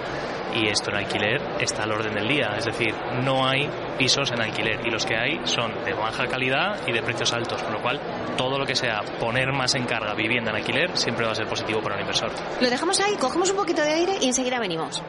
[0.55, 2.55] Y esto en alquiler está al orden del día.
[2.57, 6.81] Es decir, no hay pisos en alquiler y los que hay son de baja calidad
[6.87, 8.01] y de precios altos, con lo cual
[8.37, 11.47] todo lo que sea poner más en carga vivienda en alquiler siempre va a ser
[11.47, 12.31] positivo para un inversor.
[12.61, 15.03] Lo dejamos ahí, cogemos un poquito de aire y enseguida venimos.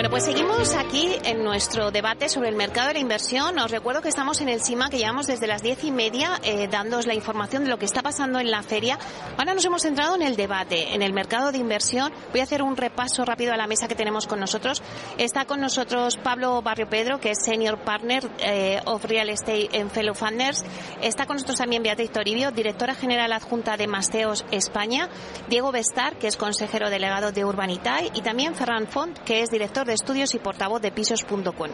[0.00, 3.58] Bueno, pues seguimos aquí en nuestro debate sobre el mercado de la inversión.
[3.58, 6.68] Os recuerdo que estamos en el CIMA, que llevamos desde las diez y media eh,
[6.68, 8.98] dándoos la información de lo que está pasando en la feria.
[9.36, 12.14] Ahora nos hemos centrado en el debate, en el mercado de inversión.
[12.30, 14.82] Voy a hacer un repaso rápido a la mesa que tenemos con nosotros.
[15.18, 19.90] Está con nosotros Pablo Barrio Pedro, que es Senior Partner eh, of Real Estate en
[19.90, 20.64] Fellow Funders.
[21.02, 25.10] Está con nosotros también Beatriz Toribio, Directora General Adjunta de Masteos España.
[25.50, 28.10] Diego Bestar, que es consejero delegado de Urbanitae.
[28.14, 31.70] Y también Ferran Font, que es director de estudios y portavoz de pisos.com.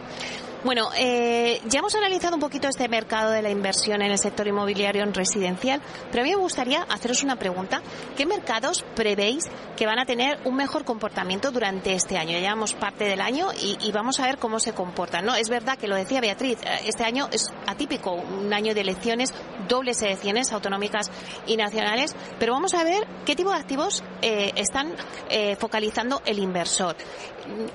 [0.63, 4.47] Bueno, eh, ya hemos analizado un poquito este mercado de la inversión en el sector
[4.47, 7.83] inmobiliario en residencial, pero a mí me gustaría haceros una pregunta.
[8.17, 12.31] ¿Qué mercados prevéis que van a tener un mejor comportamiento durante este año?
[12.31, 15.25] Ya llevamos parte del año y, vamos a ver cómo se comportan.
[15.25, 15.35] ¿no?
[15.35, 19.33] Es verdad que lo decía Beatriz, este año es atípico, un año de elecciones,
[19.67, 21.11] dobles elecciones autonómicas
[21.45, 24.93] y nacionales, pero vamos a ver qué tipo de activos eh, están
[25.29, 26.95] eh, focalizando el inversor.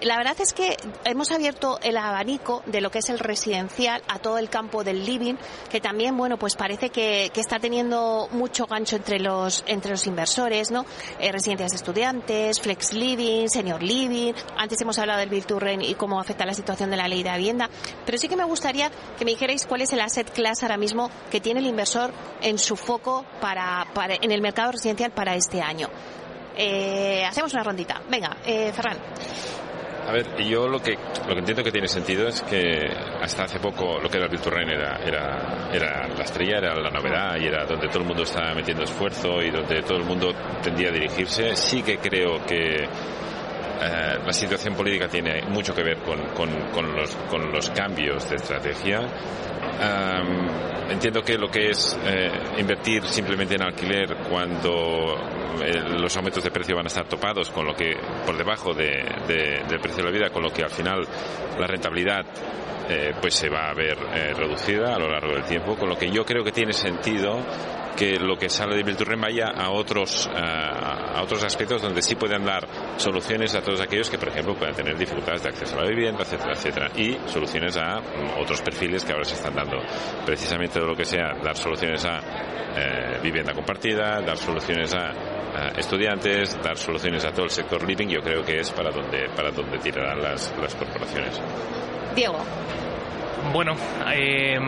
[0.03, 4.19] La verdad es que hemos abierto el abanico de lo que es el residencial a
[4.19, 5.35] todo el campo del living,
[5.71, 10.07] que también, bueno, pues parece que, que está teniendo mucho gancho entre los, entre los
[10.07, 10.85] inversores, ¿no?
[11.21, 14.33] Eh, residencias de estudiantes, flex living, senior living.
[14.57, 17.69] Antes hemos hablado del Virturren y cómo afecta la situación de la ley de vivienda.
[18.05, 21.11] Pero sí que me gustaría que me dijerais cuál es el asset class ahora mismo
[21.31, 25.61] que tiene el inversor en su foco para, para en el mercado residencial para este
[25.61, 25.89] año.
[26.57, 28.03] Eh, hacemos una rondita.
[28.09, 28.99] Venga, eh, Ferran.
[30.07, 33.61] A ver, yo lo que, lo que entiendo que tiene sentido es que hasta hace
[33.61, 37.65] poco lo que era Virturrain era, era, era la estrella, era la novedad y era
[37.65, 41.55] donde todo el mundo estaba metiendo esfuerzo y donde todo el mundo tendía a dirigirse.
[41.55, 42.89] Sí que creo que
[43.83, 48.37] eh, la situación política tiene mucho que ver con, con, los, con los cambios de
[48.37, 49.01] estrategia.
[49.01, 55.17] Um, entiendo que lo que es eh, invertir simplemente en alquiler cuando
[55.65, 59.05] eh, los aumentos de precio van a estar topados con lo que por debajo de,
[59.27, 61.07] de, del precio de la vida, con lo que al final
[61.59, 62.25] la rentabilidad
[63.23, 63.97] pues se va a ver
[64.37, 67.39] reducida a lo largo del tiempo, con lo que yo creo que tiene sentido
[67.97, 72.15] que lo que sale de Bilturren vaya a otros a, a otros aspectos donde sí
[72.15, 75.83] puedan dar soluciones a todos aquellos que por ejemplo puedan tener dificultades de acceso a
[75.83, 79.79] la vivienda etcétera etcétera y soluciones a mm, otros perfiles que ahora se están dando.
[80.25, 82.21] Precisamente de lo que sea dar soluciones a
[82.75, 88.09] eh, vivienda compartida dar soluciones a, a, estudiantes dar soluciones a todo el sector living
[88.09, 91.41] yo creo que es para donde para donde tirarán las, las corporaciones.
[92.15, 92.39] Diego.
[93.53, 93.75] Bueno,
[94.15, 94.59] eh,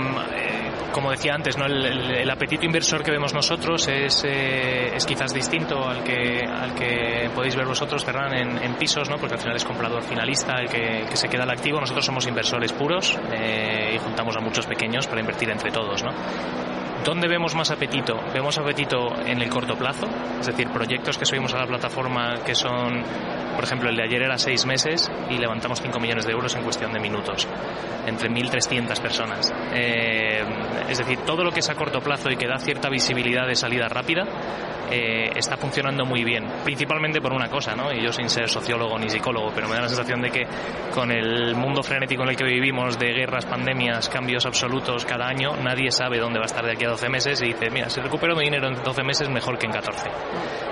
[0.93, 1.67] como decía antes, ¿no?
[1.67, 6.75] El, el, apetito inversor que vemos nosotros es, eh, es quizás distinto al que, al
[6.75, 9.17] que podéis ver vosotros, Ferran, en, pisos, ¿no?
[9.17, 11.81] porque al final es comprador finalista el que, que se queda al activo.
[11.81, 16.03] Nosotros somos inversores puros eh, y juntamos a muchos pequeños para invertir entre todos.
[16.03, 16.11] ¿no?
[17.05, 18.19] ¿Dónde vemos más apetito?
[18.33, 20.07] Vemos apetito en el corto plazo,
[20.41, 23.03] es decir, proyectos que subimos a la plataforma que son,
[23.55, 26.63] por ejemplo, el de ayer era seis meses y levantamos 5 millones de euros en
[26.63, 27.47] cuestión de minutos,
[28.07, 29.53] entre 1.300 personas.
[29.75, 30.43] Eh,
[30.89, 33.55] es decir, todo lo que es a corto plazo y que da cierta visibilidad de
[33.55, 34.25] salida rápida,
[34.91, 37.93] eh, está funcionando muy bien, principalmente por una cosa, ¿no?
[37.93, 40.47] Y yo sin ser sociólogo ni psicólogo, pero me da la sensación de que
[40.93, 45.57] con el mundo frenético en el que vivimos, de guerras, pandemias, cambios absolutos cada año,
[45.57, 48.01] nadie sabe dónde va a estar de aquí a 12 meses y dice, mira, si
[48.01, 50.11] recupero mi dinero en 12 meses, mejor que en 14.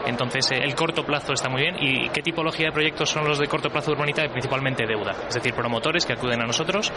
[0.07, 1.77] Entonces, eh, el corto plazo está muy bien.
[1.81, 4.23] ¿Y qué tipología de proyectos son los de corto plazo urbanita?
[4.29, 6.93] Principalmente deuda, es decir, promotores que acuden a nosotros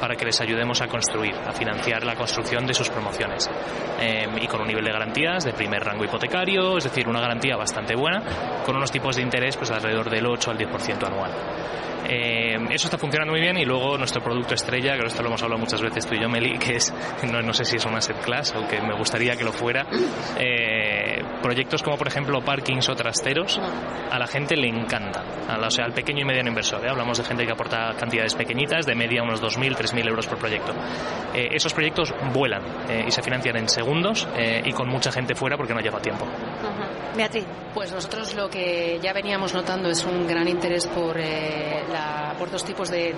[0.00, 3.48] para que les ayudemos a construir, a financiar la construcción de sus promociones.
[4.00, 7.56] Eh, y con un nivel de garantías de primer rango hipotecario, es decir, una garantía
[7.56, 8.22] bastante buena,
[8.64, 11.30] con unos tipos de interés pues alrededor del 8 al 10% anual.
[12.08, 15.42] Eh, eso está funcionando muy bien y luego nuestro producto estrella, que esto lo hemos
[15.42, 16.92] hablado muchas veces tú y yo, Meli, que es,
[17.30, 19.86] no, no sé si es una set class o que me gustaría que lo fuera,
[20.38, 23.60] eh, proyectos como por ejemplo parkings o trasteros,
[24.10, 26.84] a la gente le encanta, a o sea, al pequeño y mediano inversor.
[26.84, 26.88] ¿eh?
[26.88, 30.72] Hablamos de gente que aporta cantidades pequeñitas, de media unos 2.000, 3.000 euros por proyecto.
[31.34, 35.34] Eh, esos proyectos vuelan eh, y se financian en segundos eh, y con mucha gente
[35.34, 36.26] fuera porque no lleva tiempo.
[37.16, 37.44] Beatriz.
[37.74, 41.82] Pues nosotros lo que ya veníamos notando es un gran interés por, eh,
[42.38, 43.14] por dos tipos de,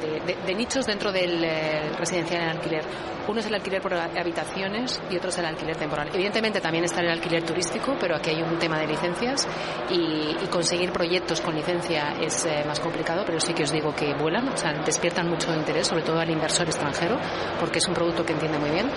[0.56, 2.84] nichos dentro del eh, residencial en alquiler.
[3.28, 6.08] Uno es el alquiler por habitaciones y otro es el alquiler temporal.
[6.12, 9.46] Evidentemente también está el alquiler turístico, pero aquí hay un tema de licencias
[9.90, 14.14] y, conseguir proyectos con licencia es eh, más complicado, pero sí que os digo que
[14.14, 17.16] vuelan, o sea, despiertan mucho interés, sobre todo al inversor extranjero,
[17.60, 18.90] porque es un producto que entiende muy bien.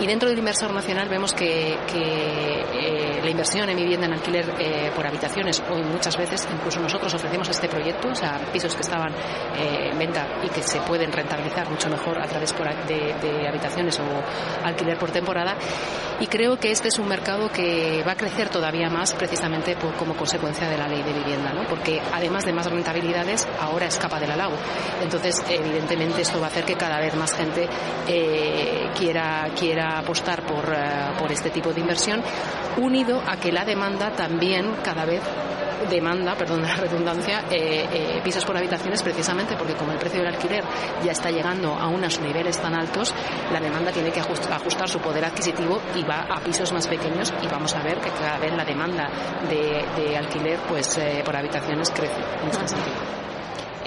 [0.00, 4.90] Y dentro del inversor nacional vemos que, eh, la inversión en vivienda en alquiler eh,
[4.94, 9.12] por habitaciones, o muchas veces incluso nosotros ofrecemos este proyecto, o sea, pisos que estaban
[9.56, 12.54] eh, en venta y que se pueden rentabilizar mucho mejor a través
[12.86, 15.56] de, de habitaciones o alquiler por temporada.
[16.20, 19.94] Y creo que este es un mercado que va a crecer todavía más precisamente por-
[19.94, 21.62] como consecuencia de la ley de vivienda, ¿no?
[21.68, 24.56] porque además de más rentabilidades, ahora escapa del alago.
[25.02, 27.68] Entonces, evidentemente, esto va a hacer que cada vez más gente
[28.08, 32.20] eh, quiera, quiera apostar por, eh, por este tipo de inversión,
[32.78, 35.20] unido a que la demanda también cada vez
[35.90, 40.28] demanda, perdón la redundancia, eh, eh, pisos por habitaciones precisamente porque como el precio del
[40.34, 40.64] alquiler
[41.04, 43.14] ya está llegando a unos niveles tan altos,
[43.52, 47.32] la demanda tiene que ajust- ajustar su poder adquisitivo y va a pisos más pequeños
[47.42, 49.08] y vamos a ver que cada vez la demanda
[49.48, 52.96] de, de alquiler pues eh, por habitaciones crece en este sentido.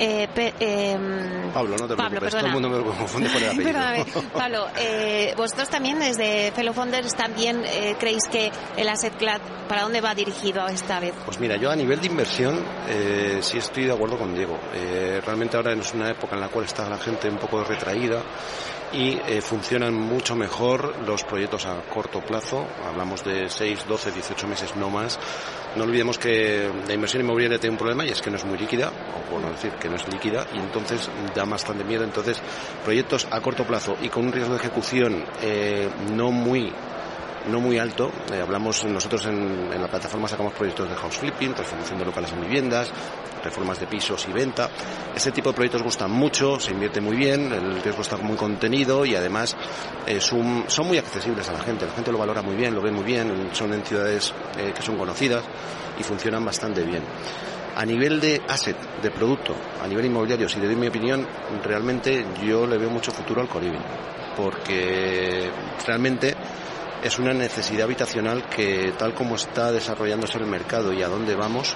[0.03, 3.39] Eh, pe- em, Pablo, no te Pablo, preocupes, todo el mundo me lo confunde por
[3.43, 3.49] el
[3.93, 4.21] apellido.
[4.33, 9.83] Pablo, eh, vosotros también desde Fellow Founders también eh, creéis que el asset class para
[9.83, 11.13] dónde va dirigido esta vez?
[11.23, 14.57] Pues mira, yo a nivel de inversión eh, sí estoy de acuerdo con Diego.
[14.73, 18.23] Eh, realmente ahora es una época en la cual está la gente un poco retraída
[18.93, 22.67] y eh, funcionan mucho mejor los proyectos a corto plazo.
[22.87, 25.19] Hablamos de 6, 12, 18 meses, no más.
[25.75, 28.57] No olvidemos que la inversión inmobiliaria tiene un problema y es que no es muy
[28.57, 32.03] líquida, o por no decir que no es líquida, y entonces da bastante miedo.
[32.03, 32.41] Entonces,
[32.83, 36.73] proyectos a corto plazo y con un riesgo de ejecución eh, no muy
[37.47, 38.11] no muy alto.
[38.31, 42.41] Eh, hablamos nosotros en, la plataforma sacamos proyectos de house flipping, transformación de locales en
[42.41, 42.91] viviendas,
[43.43, 44.69] reformas de pisos y venta.
[45.15, 49.05] Este tipo de proyectos gustan mucho, se invierte muy bien, el riesgo está muy contenido
[49.05, 49.55] y además
[50.05, 51.85] eh, son, muy accesibles a la gente.
[51.85, 54.81] La gente lo valora muy bien, lo ve muy bien, son en ciudades eh, que
[54.81, 55.43] son conocidas
[55.99, 57.03] y funcionan bastante bien.
[57.75, 61.25] A nivel de asset, de producto, a nivel inmobiliario, si le doy mi opinión,
[61.63, 63.79] realmente yo le veo mucho futuro al Coribin,
[64.35, 65.49] porque
[65.85, 66.35] realmente
[67.03, 71.75] es una necesidad habitacional que tal como está desarrollándose el mercado y a dónde vamos,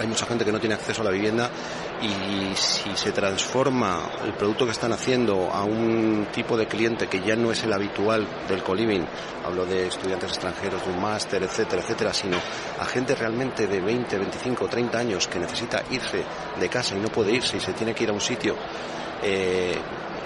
[0.00, 1.50] hay mucha gente que no tiene acceso a la vivienda
[2.02, 7.20] y si se transforma el producto que están haciendo a un tipo de cliente que
[7.20, 9.06] ya no es el habitual del coliving,
[9.44, 12.38] hablo de estudiantes extranjeros, de un máster, etcétera, etcétera, sino
[12.80, 16.22] a gente realmente de 20, 25, 30 años que necesita irse
[16.58, 18.56] de casa y no puede irse y se tiene que ir a un sitio
[19.22, 19.76] eh,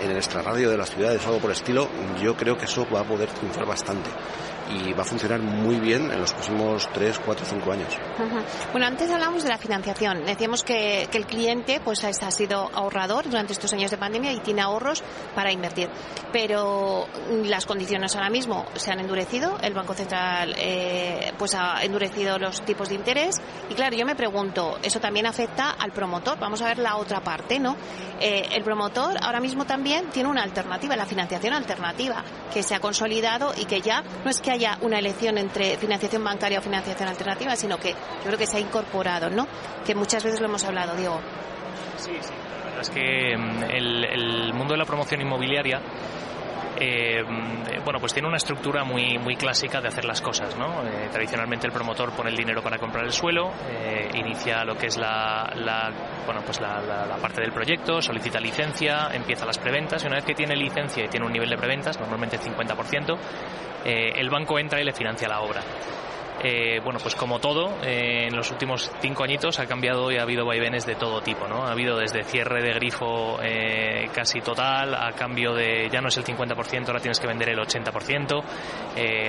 [0.00, 1.88] en el extrarradio de las ciudades o algo por estilo,
[2.22, 4.10] yo creo que eso va a poder triunfar bastante
[4.70, 7.98] y va a funcionar muy bien en los próximos 3, 4, 5 años.
[8.72, 10.24] Bueno, antes hablamos de la financiación.
[10.24, 14.32] Decíamos que, que el cliente pues ha ha sido ahorrador durante estos años de pandemia
[14.32, 15.02] y tiene ahorros
[15.34, 15.88] para invertir.
[16.32, 19.58] Pero mm, las condiciones ahora mismo se han endurecido.
[19.62, 23.40] El Banco Central eh, pues ha endurecido los tipos de interés.
[23.70, 26.38] Y claro, yo me pregunto, eso también afecta al promotor.
[26.38, 27.76] Vamos a ver la otra parte, ¿no?
[28.20, 32.80] Eh, el promotor ahora mismo también tiene una alternativa, la financiación alternativa, que se ha
[32.80, 37.08] consolidado y que ya no es que haya una elección entre financiación bancaria o financiación
[37.08, 39.46] alternativa, sino que yo creo que se ha incorporado, ¿no?
[39.86, 41.20] Que muchas veces lo hemos hablado, Diego.
[41.98, 42.32] Sí, sí.
[42.58, 45.80] La verdad es que mm, el mundo de la promoción inmobiliaria
[46.80, 47.22] eh,
[47.84, 50.82] bueno, pues tiene una estructura muy, muy clásica de hacer las cosas, ¿no?
[50.86, 54.86] Eh, tradicionalmente el promotor pone el dinero para comprar el suelo, eh, inicia lo que
[54.86, 55.50] es la,
[56.24, 60.24] bueno, pues la, la, parte del proyecto, solicita licencia, empieza las preventas y una vez
[60.24, 63.18] que tiene licencia y tiene un nivel de preventas, normalmente el 50%,
[63.84, 65.62] el banco entra y le financia la obra.
[66.42, 70.22] Eh, bueno, pues como todo, eh, en los últimos cinco añitos ha cambiado y ha
[70.22, 71.66] habido vaivenes de todo tipo, ¿no?
[71.66, 76.16] Ha habido desde cierre de grifo eh, casi total, a cambio de ya no es
[76.16, 78.42] el 50%, ahora tienes que vender el 80%,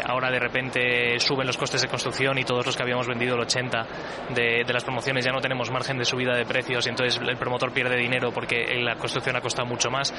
[0.06, 3.42] ahora de repente suben los costes de construcción y todos los que habíamos vendido el
[3.42, 3.86] 80%
[4.30, 7.72] de, las promociones ya no tenemos margen de subida de precios y entonces el promotor
[7.72, 10.14] pierde dinero porque la construcción ha costado mucho más.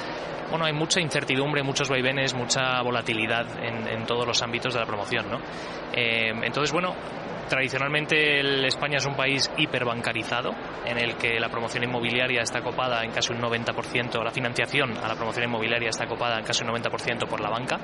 [0.51, 4.87] Bueno, hay mucha incertidumbre, muchos vaivenes, mucha volatilidad en, en todos los ámbitos de la
[4.87, 5.41] promoción, ¿no?
[5.93, 6.95] Entonces, bueno,
[7.51, 10.53] tradicionalmente el España es un país hiperbancarizado
[10.87, 15.09] en el que la promoción inmobiliaria está copada en casi un 90%, la financiación a
[15.09, 17.79] la promoción inmobiliaria está copada en casi un 90% por la banca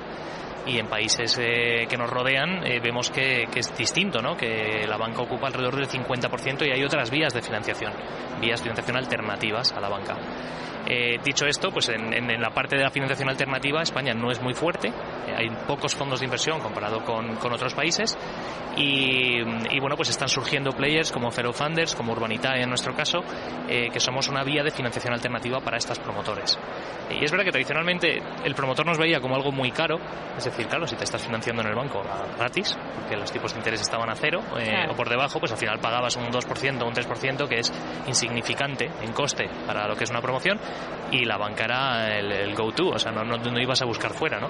[0.65, 4.35] y en países eh, que nos rodean eh, vemos que, es distinto, ¿no?
[4.35, 7.93] que la banca ocupa alrededor del 50% y hay otras vías de financiación,
[8.39, 10.15] vías de financiación alternativas a la banca.
[10.89, 14.53] Eh, dicho esto, pues en, la parte de la financiación alternativa España no es muy
[14.53, 18.17] fuerte, eh, hay pocos fondos de inversión comparado con, otros países.
[18.77, 19.41] Y,
[19.79, 23.21] bueno, pues están surgiendo players como Fellow Funders, como Urbanitae en nuestro caso,
[23.67, 26.59] eh, que somos una vía de financiación alternativa para estas promotores.
[27.09, 29.97] Y es verdad que tradicionalmente el promotor nos veía como algo muy caro,
[30.37, 32.03] es decir, claro, si te estás financiando en el banco
[32.37, 34.41] gratis, porque los tipos de interés estaban a cero
[34.89, 37.73] o por debajo, pues al final pagabas un 2% o un 3% que es
[38.05, 40.59] insignificante en coste para lo que es una promoción
[41.11, 44.49] y la banca era el, go-to, o sea, no, no, ibas a buscar fuera, ¿no?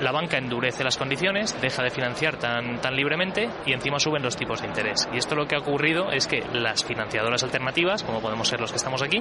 [0.00, 4.36] La banca endurece las condiciones, deja de financiar tan, tan libremente y encima suben los
[4.36, 5.08] tipos de interés.
[5.12, 8.72] Y esto lo que ha ocurrido es que las financiadoras alternativas, como podemos ser los
[8.72, 9.18] que estamos aquí,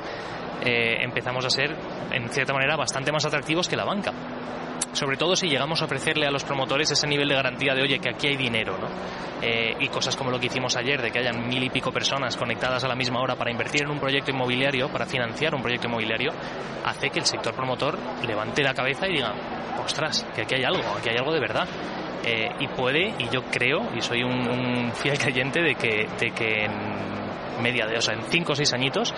[0.66, 1.76] eh, empezamos a ser,
[2.12, 4.12] en cierta manera, bastante más atractivos que la banca
[4.94, 8.00] sobre todo si llegamos a ofrecerle a los promotores ese nivel de garantía de, oye,
[8.00, 8.88] que aquí hay dinero, ¿no?
[9.42, 12.38] Eh, y cosas como lo que hicimos ayer, de que hayan mil y pico personas
[12.38, 15.88] conectadas a la misma hora para invertir en un proyecto inmobiliario, para financiar un proyecto
[15.88, 16.32] inmobiliario,
[16.86, 19.34] hace que el sector promotor levante la cabeza y diga,
[19.84, 21.68] ostras, que aquí hay algo, aquí hay algo de verdad.
[22.24, 26.68] Eh, y puede, y yo creo, y soy un, fiel creyente de que, de que
[27.62, 29.14] media de, o sea, en cinco o seis añitos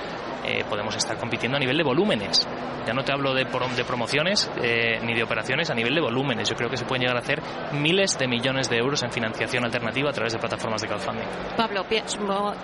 [0.45, 2.47] eh, podemos estar compitiendo a nivel de volúmenes.
[2.85, 6.49] Ya no te hablo de, de promociones eh, ni de operaciones, a nivel de volúmenes.
[6.49, 9.63] Yo creo que se pueden llegar a hacer miles de millones de euros en financiación
[9.63, 11.25] alternativa a través de plataformas de crowdfunding.
[11.55, 11.85] Pablo,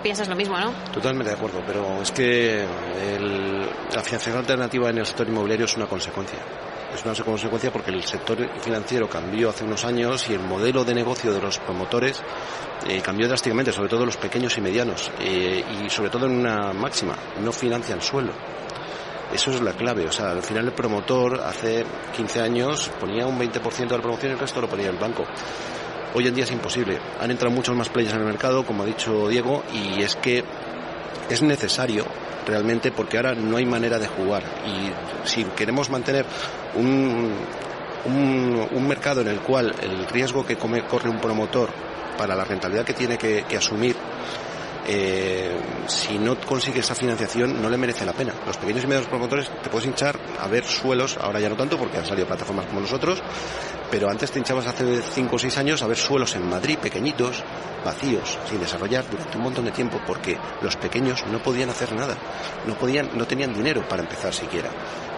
[0.02, 0.72] piensas lo mismo, ¿no?
[0.92, 2.66] Totalmente de acuerdo, pero es que
[3.94, 6.38] la financiación alternativa en el sector inmobiliario es una consecuencia
[6.94, 10.94] es una consecuencia porque el sector financiero cambió hace unos años y el modelo de
[10.94, 12.22] negocio de los promotores
[12.86, 16.72] eh, cambió drásticamente, sobre todo los pequeños y medianos, eh, y sobre todo en una
[16.72, 18.32] máxima, no financian suelo.
[19.32, 21.84] Eso es la clave, o sea, al final el promotor hace
[22.16, 25.24] 15 años ponía un 20% de la promoción y el resto lo ponía el banco.
[26.12, 26.98] Hoy en día es imposible.
[27.20, 30.42] Han entrado muchos más players en el mercado, como ha dicho Diego, y es que
[31.28, 32.04] es necesario
[32.46, 34.42] realmente porque ahora no hay manera de jugar.
[34.66, 36.24] Y si queremos mantener
[36.74, 37.32] un,
[38.06, 41.70] un, mercado en el cual el riesgo que corre un promotor
[42.16, 43.96] para la rentabilidad que tiene que, asumir,
[44.92, 48.34] eh, si no consigue esa financiación no le merece la pena.
[48.44, 51.78] Los pequeños y medios promotores te puedes hinchar a ver suelos, ahora ya no tanto
[51.78, 53.22] porque han salido plataformas como nosotros,
[53.88, 57.44] pero antes te hinchabas hace 5 o 6 años a ver suelos en Madrid pequeñitos,
[57.84, 62.16] vacíos, sin desarrollar durante un montón de tiempo porque los pequeños no podían hacer nada,
[62.66, 64.70] no podían, no tenían dinero para empezar siquiera.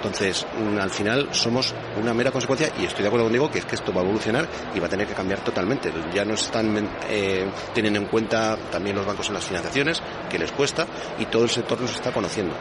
[0.03, 3.65] Entonces, mm, al final somos una mera consecuencia y estoy de acuerdo contigo que es
[3.65, 5.93] que esto va a evolucionar y va a tener que cambiar totalmente.
[6.13, 10.51] Ya no están eh, teniendo en cuenta también los bancos en las financiaciones, que les
[10.51, 10.87] cuesta,
[11.21, 12.53] y todo el sector nos está conociendo.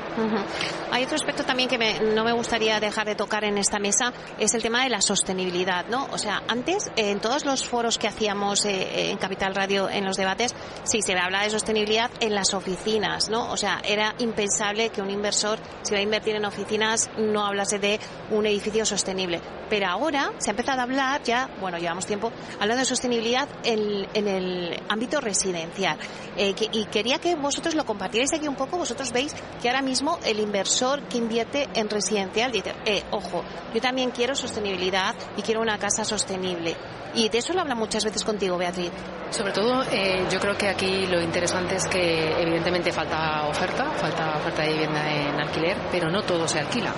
[0.91, 4.54] Hay otro aspecto también que no me gustaría dejar de tocar en esta mesa, es
[4.54, 6.08] el tema de la sostenibilidad, ¿no?
[6.12, 10.17] O sea, antes, en todos los foros que hacíamos eh, en Capital Radio en los
[10.17, 13.51] debates, sí se habla de sostenibilidad en las oficinas, ¿no?
[13.51, 17.79] O sea, era impensable que un inversor, si va a invertir en oficinas, no hablase
[17.79, 19.41] de un edificio sostenible.
[19.69, 24.27] Pero ahora se ha empezado a hablar, ya, bueno, llevamos tiempo, hablando de sostenibilidad en,
[24.27, 25.97] el ámbito residencial.
[26.35, 28.77] Eh, y quería que vosotros lo compartierais aquí un poco.
[28.77, 33.82] Vosotros veis que ahora mismo el inversor que invierte en residencial dice, eh, ojo, yo
[33.82, 36.75] también quiero sostenibilidad y quiero una casa sostenible.
[37.13, 38.91] Y de eso lo habla muchas veces contigo, Beatriz.
[39.32, 44.38] Sobre todo, eh, yo creo que aquí lo interesante es que evidentemente falta oferta, falta
[44.38, 46.93] oferta de vivienda en alquiler, pero no todo se alquila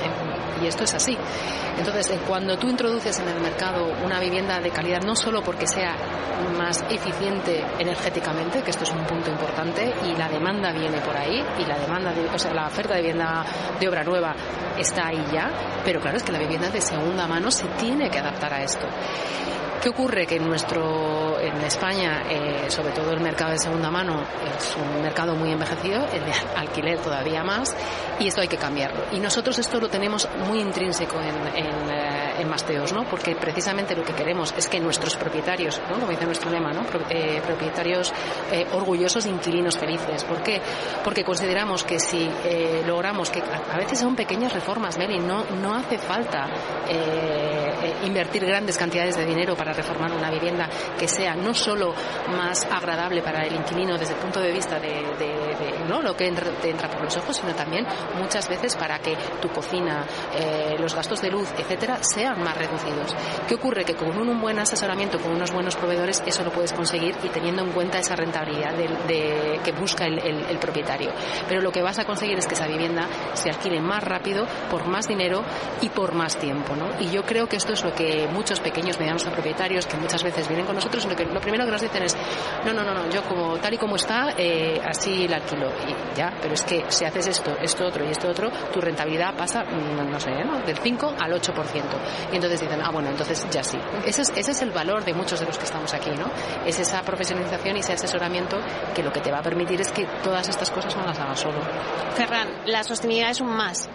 [0.00, 0.14] en
[0.62, 1.16] y esto es así.
[1.78, 5.66] Entonces, eh, cuando tú introduces en el mercado una vivienda de calidad, no solo porque
[5.66, 5.96] sea
[6.56, 11.42] más eficiente energéticamente, que esto es un punto importante, y la demanda viene por ahí,
[11.58, 13.44] y la demanda, de, o sea, la oferta de vivienda
[13.78, 14.34] de obra nueva
[14.78, 15.50] está ahí ya,
[15.84, 18.86] pero claro, es que la vivienda de segunda mano se tiene que adaptar a esto.
[19.84, 20.26] ¿Qué ocurre?
[20.26, 24.22] Que en nuestro, en España, eh, sobre todo el mercado de segunda mano,
[24.56, 27.76] es un mercado muy envejecido, el de alquiler todavía más,
[28.18, 29.04] y esto hay que cambiarlo.
[29.12, 33.04] Y nosotros esto lo tenemos muy intrínseco en, en, eh, en Masteos, ¿no?
[33.04, 35.94] Porque precisamente lo que queremos es que nuestros propietarios, ¿no?
[35.94, 36.82] Como dice nuestro lema, ¿no?
[37.10, 38.12] Eh, propietarios
[38.50, 40.24] eh, orgullosos, inquilinos felices.
[40.24, 40.60] ¿Por qué?
[41.02, 45.74] Porque consideramos que si eh, logramos que a, veces son pequeñas reformas, Meli, no, no
[45.74, 46.48] hace falta
[48.04, 50.68] invertir grandes cantidades de dinero para reformar una vivienda
[50.98, 51.94] que sea no solo
[52.36, 55.02] más agradable para el inquilino desde el punto de vista de,
[55.88, 56.02] ¿no?
[56.02, 56.30] lo que
[56.60, 57.86] te entra por los ojos, sino también
[58.18, 60.04] muchas veces para que tu cocina,
[60.36, 63.14] eh, los gastos de luz, etcétera, sean más reducidos.
[63.48, 63.84] ¿Qué ocurre?
[63.84, 67.62] Que con un buen asesoramiento, con unos buenos proveedores, eso lo puedes conseguir y teniendo
[67.62, 71.10] en cuenta esa rentabilidad de, de que busca el, el, el propietario.
[71.48, 74.86] Pero lo que vas a conseguir es que esa vivienda se alquile más rápido, por
[74.86, 75.42] más dinero
[75.80, 76.74] y por más tiempo.
[76.76, 76.88] ¿no?
[77.00, 80.48] Y yo creo que esto es lo que muchos pequeños medianos propietarios que muchas veces
[80.48, 82.16] vienen con nosotros, lo, que, lo primero que nos dicen es,
[82.64, 85.68] no, no, no, no yo como tal y como está, eh, así la alquilo.
[85.86, 89.34] Y ya, pero es que si haces esto, esto otro y esto otro, tu rentabilidad
[89.34, 90.60] pasa, mm, no sé, ¿no?
[90.60, 91.82] del 5 al 8%.
[92.32, 93.78] Y entonces dicen, ah, bueno, entonces ya sí.
[94.06, 96.30] Ese es, ese es el valor de muchos de los que estamos aquí, ¿no?
[96.66, 98.58] Es esa profesionalización y ese asesoramiento
[98.94, 101.40] que lo que te va a permitir es que todas estas cosas no las hagas
[101.40, 101.60] solo.
[102.14, 103.88] Ferran, la sostenibilidad es un más.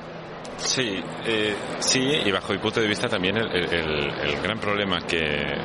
[0.57, 4.99] Sí, eh, sí, y bajo mi punto de vista también el, el, el gran problema
[5.01, 5.55] que,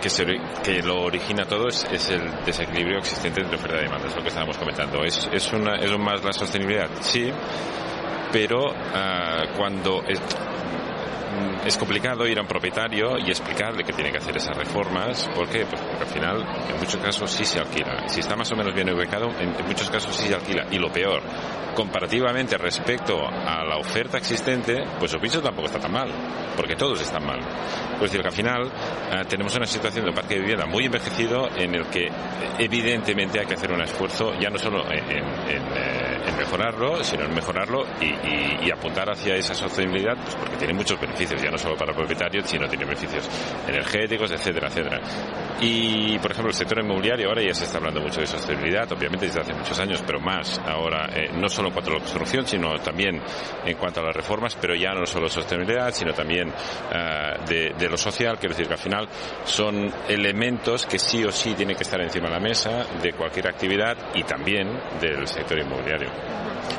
[0.00, 0.26] que, se,
[0.62, 4.22] que, lo origina todo es, es, el desequilibrio existente entre oferta y demanda, es lo
[4.22, 5.02] que estábamos comentando.
[5.04, 6.90] ¿Es, es, una, es un más la sostenibilidad?
[7.00, 7.32] Sí,
[8.32, 10.02] pero uh, cuando...
[11.64, 15.28] Es, es complicado ir a un propietario y explicarle que tiene que hacer esas reformas.
[15.34, 15.66] Pues porque
[16.00, 18.08] al final, en muchos casos sí se alquila.
[18.08, 20.66] Si está más o menos bien ubicado, en, muchos casos sí se alquila.
[20.70, 21.22] Y lo peor,
[21.74, 26.10] comparativamente respecto a la oferta existente, pues su piso tampoco está tan mal,
[26.56, 27.40] porque todos están mal.
[27.94, 31.48] Es decir, que al final eh, tenemos una situación de parque de vivienda muy envejecido
[31.56, 32.08] en el que
[32.58, 37.84] evidentemente hay que hacer un esfuerzo ya no solo en, en mejorarlo, sino en mejorarlo
[38.00, 41.76] y, y, y, apuntar hacia esa sostenibilidad, pues porque tiene muchos beneficios, ya no solo
[41.76, 43.28] para el propietario, sino tiene beneficios
[43.66, 45.00] energéticos, etcétera, etcétera.
[45.60, 49.26] Y, por ejemplo, el sector inmobiliario ahora ya se está hablando mucho de sostenibilidad, obviamente
[49.26, 52.46] desde hace muchos años, pero más ahora, eh, no solo en cuanto a la construcción,
[52.46, 53.20] sino también
[53.64, 56.52] en cuanto a las reformas, pero ya no solo sostenibilidad, sino también
[57.46, 59.08] de, de, lo social, quiero decir que al final
[59.44, 63.48] son elementos que sí o sí tienen que estar encima de la mesa de cualquier
[63.48, 64.68] actividad y también
[65.00, 66.10] del sector inmobiliario.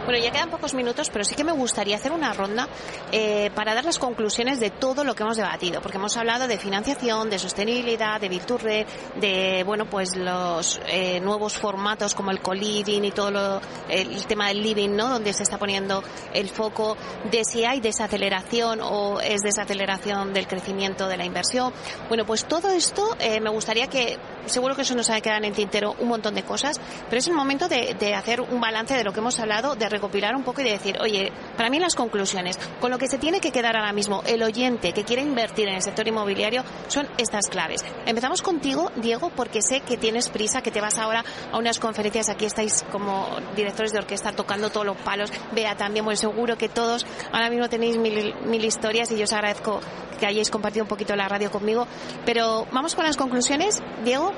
[0.05, 2.67] Bueno, ya quedan pocos minutos, pero sí que me gustaría hacer una ronda
[3.11, 6.57] eh, para dar las conclusiones de todo lo que hemos debatido, porque hemos hablado de
[6.57, 8.88] financiación, de sostenibilidad, de Virturre,
[9.21, 14.47] de bueno, pues los eh, nuevos formatos como el co-living y todo lo, el tema
[14.47, 15.07] del living, ¿no?
[15.07, 16.03] Donde se está poniendo
[16.34, 16.97] el foco
[17.29, 21.71] de si hay desaceleración o es desaceleración del crecimiento de la inversión.
[22.07, 24.17] Bueno, pues todo esto eh, me gustaría que,
[24.47, 27.27] seguro que eso nos ha quedado en el tintero un montón de cosas, pero es
[27.27, 30.43] el momento de, de hacer un balance de lo que hemos hablado, de recopilar un
[30.43, 33.51] poco y de decir, oye, para mí las conclusiones, con lo que se tiene que
[33.51, 37.84] quedar ahora mismo el oyente que quiere invertir en el sector inmobiliario son estas claves.
[38.05, 42.30] Empezamos contigo, Diego, porque sé que tienes prisa, que te vas ahora a unas conferencias,
[42.30, 46.69] aquí estáis como directores de orquesta tocando todos los palos, vea también, pues seguro que
[46.69, 49.80] todos ahora mismo tenéis mil, mil historias y yo os agradezco
[50.19, 51.88] que hayáis compartido un poquito la radio conmigo,
[52.26, 54.32] pero vamos con las conclusiones, Diego.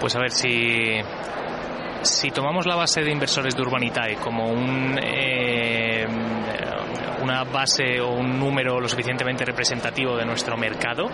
[0.00, 1.00] Pues a ver si
[2.02, 6.04] si tomamos la base de inversores de Urbanitae como un, eh,
[7.22, 11.08] una base o un número lo suficientemente representativo de nuestro mercado,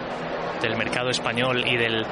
[0.60, 2.04] del mercado español y del,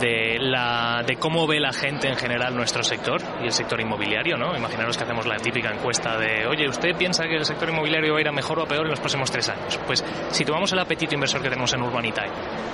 [0.00, 4.36] de, la, de cómo ve la gente en general nuestro sector y el sector inmobiliario,
[4.36, 4.56] ¿no?
[4.56, 8.18] Imaginaros que hacemos la típica encuesta de, oye, ¿usted piensa que el sector inmobiliario va
[8.18, 9.78] a ir a mejor o a peor en los próximos tres años?
[9.86, 12.30] Pues si tomamos el apetito inversor que tenemos en Urbanitae,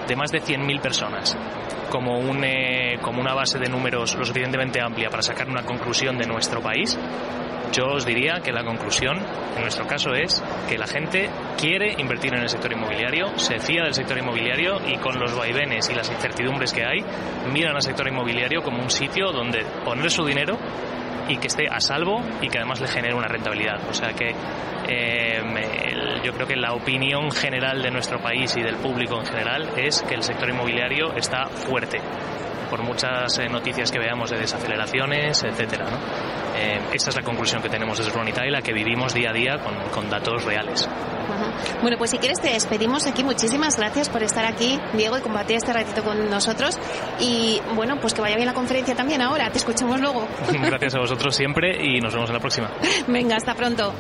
[0.07, 1.37] de más de 100.000 personas,
[1.91, 6.17] como, un, eh, como una base de números lo suficientemente amplia para sacar una conclusión
[6.17, 6.99] de nuestro país,
[7.73, 9.19] yo os diría que la conclusión,
[9.57, 13.85] en nuestro caso, es que la gente quiere invertir en el sector inmobiliario, se fía
[13.85, 17.05] del sector inmobiliario y con los vaivenes y las incertidumbres que hay,
[17.53, 20.59] miran al sector inmobiliario como un sitio donde poner su dinero
[21.29, 23.89] y que esté a salvo y que además le genere una rentabilidad.
[23.89, 24.35] O sea que
[24.89, 29.71] el, yo creo que la opinión general de nuestro país y del público en general
[29.77, 32.01] es que el sector inmobiliario está fuerte
[32.71, 35.91] por muchas eh, noticias que veamos de desaceleraciones, etcétera.
[35.91, 35.99] ¿no?
[36.57, 39.59] Eh, esa es la conclusión que tenemos desde Urbanita la que vivimos día a día
[39.59, 40.89] con, con datos reales.
[41.83, 43.25] Bueno, pues si quieres te despedimos aquí.
[43.25, 46.79] Muchísimas gracias por estar aquí, Diego, y compartir este ratito con nosotros.
[47.21, 49.51] Y bueno, pues que vaya bien la conferencia también ahora.
[49.51, 50.27] Te escuchamos luego.
[50.53, 52.71] Gracias a vosotros siempre y nos vemos en la próxima.
[53.07, 53.93] Venga, hasta pronto.